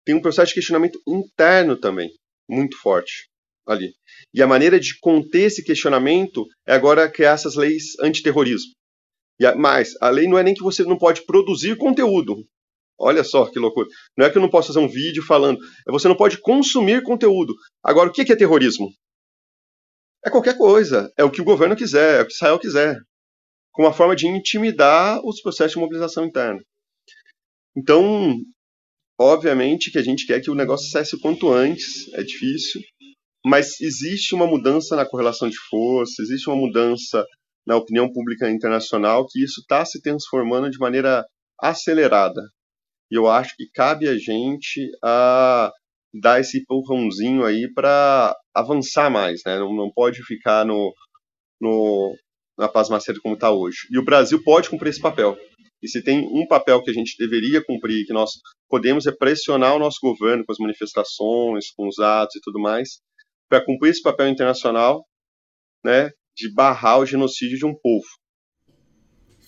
Tem 0.04 0.14
um 0.14 0.22
processo 0.22 0.48
de 0.48 0.54
questionamento 0.54 1.00
interno 1.06 1.76
também, 1.78 2.10
muito 2.48 2.76
forte 2.78 3.28
ali. 3.66 3.94
E 4.34 4.42
a 4.42 4.46
maneira 4.46 4.78
de 4.78 4.98
conter 5.00 5.42
esse 5.42 5.62
questionamento 5.62 6.44
é 6.66 6.74
agora 6.74 7.10
criar 7.10 7.32
essas 7.32 7.54
leis 7.54 7.98
antiterrorismo. 8.00 8.72
E 9.38 9.46
a, 9.46 9.54
mas 9.54 9.94
a 10.00 10.10
lei 10.10 10.26
não 10.26 10.38
é 10.38 10.42
nem 10.42 10.54
que 10.54 10.62
você 10.62 10.82
não 10.84 10.98
pode 10.98 11.24
produzir 11.24 11.76
conteúdo. 11.76 12.44
Olha 13.02 13.24
só 13.24 13.50
que 13.50 13.58
loucura. 13.58 13.88
Não 14.16 14.24
é 14.24 14.30
que 14.30 14.38
eu 14.38 14.42
não 14.42 14.48
posso 14.48 14.68
fazer 14.68 14.78
um 14.78 14.88
vídeo 14.88 15.24
falando, 15.24 15.58
você 15.88 16.06
não 16.06 16.16
pode 16.16 16.38
consumir 16.38 17.02
conteúdo. 17.02 17.52
Agora, 17.82 18.08
o 18.08 18.12
que 18.12 18.30
é 18.32 18.36
terrorismo? 18.36 18.88
É 20.24 20.30
qualquer 20.30 20.56
coisa. 20.56 21.12
É 21.18 21.24
o 21.24 21.30
que 21.30 21.40
o 21.40 21.44
governo 21.44 21.74
quiser, 21.74 22.20
é 22.20 22.22
o 22.22 22.26
que 22.26 22.32
Israel 22.32 22.60
quiser. 22.60 22.96
Com 23.72 23.82
uma 23.82 23.92
forma 23.92 24.14
de 24.14 24.28
intimidar 24.28 25.20
os 25.24 25.40
processos 25.42 25.72
de 25.72 25.78
mobilização 25.80 26.24
interna. 26.24 26.60
Então, 27.76 28.36
obviamente 29.18 29.90
que 29.90 29.98
a 29.98 30.02
gente 30.02 30.24
quer 30.24 30.40
que 30.40 30.50
o 30.50 30.54
negócio 30.54 30.88
cesse 30.88 31.16
o 31.16 31.20
quanto 31.20 31.50
antes, 31.50 32.12
é 32.14 32.22
difícil, 32.22 32.80
mas 33.44 33.80
existe 33.80 34.32
uma 34.32 34.46
mudança 34.46 34.94
na 34.94 35.04
correlação 35.06 35.48
de 35.48 35.56
força, 35.68 36.22
existe 36.22 36.48
uma 36.48 36.56
mudança 36.56 37.26
na 37.66 37.76
opinião 37.76 38.12
pública 38.12 38.48
internacional 38.48 39.26
que 39.26 39.42
isso 39.42 39.60
está 39.60 39.84
se 39.84 40.00
transformando 40.00 40.70
de 40.70 40.78
maneira 40.78 41.24
acelerada. 41.60 42.42
E 43.12 43.14
eu 43.14 43.28
acho 43.28 43.54
que 43.56 43.68
cabe 43.68 44.08
a 44.08 44.16
gente 44.16 44.90
a 45.04 45.70
dar 46.14 46.40
esse 46.40 46.60
empurrãozinho 46.60 47.44
aí 47.44 47.70
para 47.70 48.34
avançar 48.54 49.10
mais, 49.10 49.42
né? 49.44 49.58
Não, 49.58 49.74
não 49.74 49.92
pode 49.92 50.22
ficar 50.24 50.64
no, 50.64 50.94
no 51.60 52.16
na 52.56 52.68
paz 52.68 52.88
macedo 52.88 53.20
como 53.20 53.34
está 53.34 53.50
hoje. 53.50 53.80
E 53.90 53.98
o 53.98 54.04
Brasil 54.04 54.42
pode 54.42 54.70
cumprir 54.70 54.88
esse 54.88 55.00
papel. 55.00 55.36
E 55.82 55.88
se 55.88 56.02
tem 56.02 56.20
um 56.20 56.46
papel 56.46 56.82
que 56.82 56.90
a 56.90 56.94
gente 56.94 57.14
deveria 57.18 57.62
cumprir, 57.62 58.06
que 58.06 58.14
nós 58.14 58.30
podemos 58.66 59.06
é 59.06 59.12
pressionar 59.12 59.76
o 59.76 59.78
nosso 59.78 59.98
governo 60.00 60.44
com 60.46 60.52
as 60.52 60.58
manifestações, 60.58 61.70
com 61.76 61.88
os 61.88 61.98
atos 61.98 62.36
e 62.36 62.40
tudo 62.40 62.58
mais, 62.60 63.00
para 63.46 63.62
cumprir 63.62 63.90
esse 63.90 64.00
papel 64.00 64.28
internacional, 64.28 65.04
né, 65.84 66.08
de 66.34 66.50
barrar 66.54 67.00
o 67.00 67.06
genocídio 67.06 67.58
de 67.58 67.66
um 67.66 67.74
povo. 67.74 68.06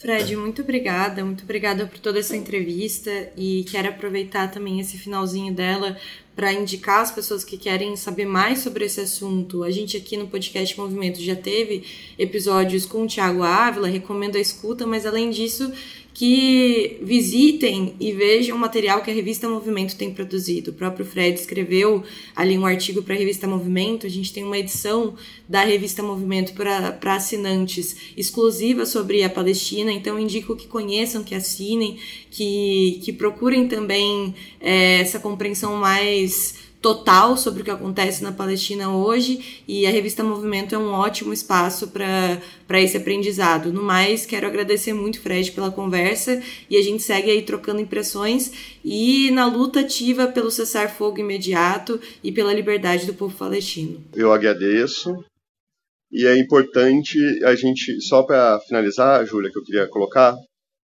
Fred, 0.05 0.37
muito 0.37 0.61
obrigada, 0.61 1.25
muito 1.25 1.45
obrigada 1.45 1.87
por 1.87 1.99
toda 1.99 2.19
essa 2.19 2.37
entrevista 2.37 3.11
e 3.39 3.65
quero 3.71 3.89
aproveitar 3.89 4.51
também 4.51 4.79
esse 4.79 4.99
finalzinho 4.99 5.55
dela 5.55 5.97
para 6.37 6.53
indicar 6.53 7.01
as 7.01 7.11
pessoas 7.11 7.43
que 7.43 7.57
querem 7.57 7.97
saber 7.97 8.27
mais 8.27 8.59
sobre 8.59 8.85
esse 8.85 9.01
assunto. 9.01 9.65
A 9.65 9.71
gente 9.71 9.97
aqui 9.97 10.19
no 10.19 10.27
podcast 10.27 10.79
Movimento 10.79 11.23
já 11.23 11.35
teve 11.35 11.85
episódios 12.19 12.85
com 12.85 13.05
o 13.05 13.07
Tiago 13.07 13.43
Ávila, 13.43 13.89
recomendo 13.89 14.37
a 14.37 14.41
escuta, 14.41 14.87
mas 14.87 15.07
além 15.07 15.31
disso, 15.31 15.73
que 16.15 16.97
visitem 17.03 17.97
e 17.99 18.13
vejam 18.13 18.57
o 18.57 18.61
material 18.61 19.03
que 19.03 19.11
a 19.11 19.15
revista 19.15 19.49
Movimento 19.49 19.97
tem 19.97 20.15
produzido. 20.15 20.71
O 20.71 20.75
próprio 20.75 21.05
Fred 21.05 21.37
escreveu 21.37 22.05
ali 22.37 22.57
um 22.57 22.65
artigo 22.65 23.03
para 23.03 23.17
a 23.17 23.19
revista 23.19 23.49
Movimento. 23.49 24.07
A 24.07 24.09
gente 24.09 24.33
tem 24.33 24.45
uma 24.45 24.57
edição 24.57 25.17
da 25.49 25.65
revista 25.65 26.05
Movimento 26.05 26.53
para 26.53 27.15
assinantes 27.17 27.97
exclusiva 28.17 28.87
sobre 28.87 29.25
a 29.25 29.29
Palestina. 29.29 29.91
Então, 29.91 30.17
indico 30.17 30.55
que 30.55 30.69
conheçam, 30.69 31.25
que 31.25 31.35
assinem, 31.35 31.99
que, 32.31 33.01
que 33.03 33.13
procurem 33.13 33.67
também 33.67 34.37
é, 34.61 35.01
essa 35.01 35.19
compreensão 35.19 35.75
mais 35.75 36.55
total 36.85 37.35
sobre 37.39 37.63
o 37.63 37.65
que 37.65 37.71
acontece 37.71 38.23
na 38.23 38.31
Palestina 38.31 38.95
hoje 38.95 39.63
e 39.67 39.87
a 39.87 39.91
revista 39.91 40.23
Movimento 40.23 40.75
é 40.75 40.79
um 40.79 40.91
ótimo 40.91 41.33
espaço 41.33 41.89
para 41.89 42.83
esse 42.83 42.99
aprendizado. 42.99 43.73
No 43.73 43.83
mais, 43.83 44.27
quero 44.27 44.47
agradecer 44.47 44.93
muito, 44.93 45.19
Fred, 45.19 45.51
pela 45.53 45.71
conversa 45.71 46.43
e 46.69 46.77
a 46.77 46.83
gente 46.83 47.03
segue 47.03 47.31
aí 47.31 47.41
trocando 47.41 47.81
impressões 47.81 48.77
e 48.85 49.31
na 49.31 49.47
luta 49.47 49.81
ativa 49.81 50.27
pelo 50.27 50.51
cessar-fogo 50.51 51.19
imediato 51.19 51.99
e 52.23 52.31
pela 52.31 52.53
liberdade 52.53 53.07
do 53.07 53.15
povo 53.15 53.35
palestino. 53.35 54.05
Eu 54.15 54.31
agradeço. 54.31 55.25
E 56.13 56.27
é 56.27 56.39
importante 56.39 57.19
a 57.45 57.55
gente, 57.55 57.99
só 58.03 58.23
para 58.25 58.61
finalizar, 58.61 59.25
Júlia, 59.25 59.51
que 59.51 59.59
eu 59.59 59.65
queria 59.65 59.89
colocar, 59.89 60.37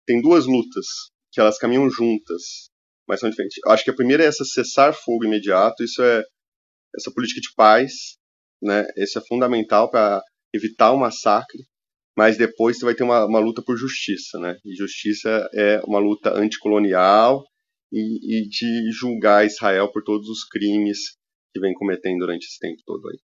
tem 0.06 0.22
duas 0.22 0.46
lutas 0.46 0.86
que 1.30 1.38
elas 1.38 1.58
caminham 1.58 1.90
juntas 1.90 2.71
mas 3.08 3.20
são 3.20 3.30
diferentes. 3.30 3.58
Acho 3.66 3.84
que 3.84 3.90
a 3.90 3.94
primeira 3.94 4.22
é 4.22 4.26
essa 4.26 4.44
cessar 4.44 4.94
fogo 4.94 5.24
imediato, 5.24 5.82
isso 5.82 6.02
é 6.02 6.22
essa 6.96 7.10
política 7.12 7.40
de 7.40 7.54
paz, 7.56 7.92
né? 8.62 8.86
Isso 8.96 9.18
é 9.18 9.22
fundamental 9.26 9.90
para 9.90 10.22
evitar 10.54 10.92
o 10.92 10.98
massacre, 10.98 11.64
mas 12.16 12.36
depois 12.36 12.78
você 12.78 12.84
vai 12.84 12.94
ter 12.94 13.02
uma, 13.02 13.24
uma, 13.24 13.38
luta 13.38 13.62
por 13.62 13.76
justiça, 13.76 14.38
né? 14.38 14.56
E 14.64 14.74
justiça 14.74 15.48
é 15.54 15.80
uma 15.86 15.98
luta 15.98 16.32
anticolonial 16.34 17.42
e, 17.90 18.40
e 18.40 18.48
de 18.48 18.90
julgar 18.92 19.46
Israel 19.46 19.90
por 19.90 20.02
todos 20.02 20.28
os 20.28 20.44
crimes 20.44 20.98
que 21.52 21.60
vem 21.60 21.74
cometendo 21.74 22.18
durante 22.18 22.44
esse 22.44 22.58
tempo 22.58 22.80
todo 22.84 23.08
aí. 23.08 23.18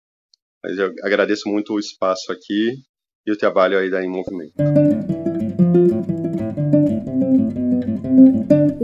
Mas 0.62 0.78
eu 0.78 0.92
agradeço 1.04 1.48
muito 1.48 1.74
o 1.74 1.78
espaço 1.78 2.32
aqui 2.32 2.76
e 3.26 3.32
o 3.32 3.36
trabalho 3.36 3.78
aí 3.78 3.90
da 3.90 4.02
Em 4.02 4.08
Movimento. 4.08 4.54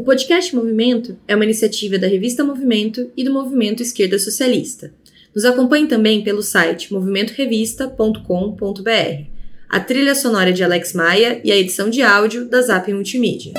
O 0.05 0.07
podcast 0.07 0.55
Movimento 0.55 1.17
é 1.27 1.35
uma 1.35 1.47
iniciativa 1.47 1.99
da 1.99 2.07
revista 2.07 2.45
Movimento 2.45 3.11
e 3.17 3.25
do 3.25 3.33
Movimento 3.33 3.83
Esquerda 3.83 4.19
Socialista. 4.19 4.93
Nos 5.35 5.47
acompanhe 5.47 5.87
também 5.87 6.23
pelo 6.23 6.43
site 6.43 6.93
movimentorevista.com.br. 6.93 9.25
A 9.67 9.81
trilha 9.81 10.15
sonora 10.15 10.53
de 10.53 10.63
Alex 10.63 10.93
Maia 10.93 11.41
e 11.43 11.51
a 11.51 11.57
edição 11.57 11.89
de 11.89 12.03
áudio 12.03 12.45
da 12.45 12.61
Zap 12.61 12.93
Multimídia. 12.93 13.55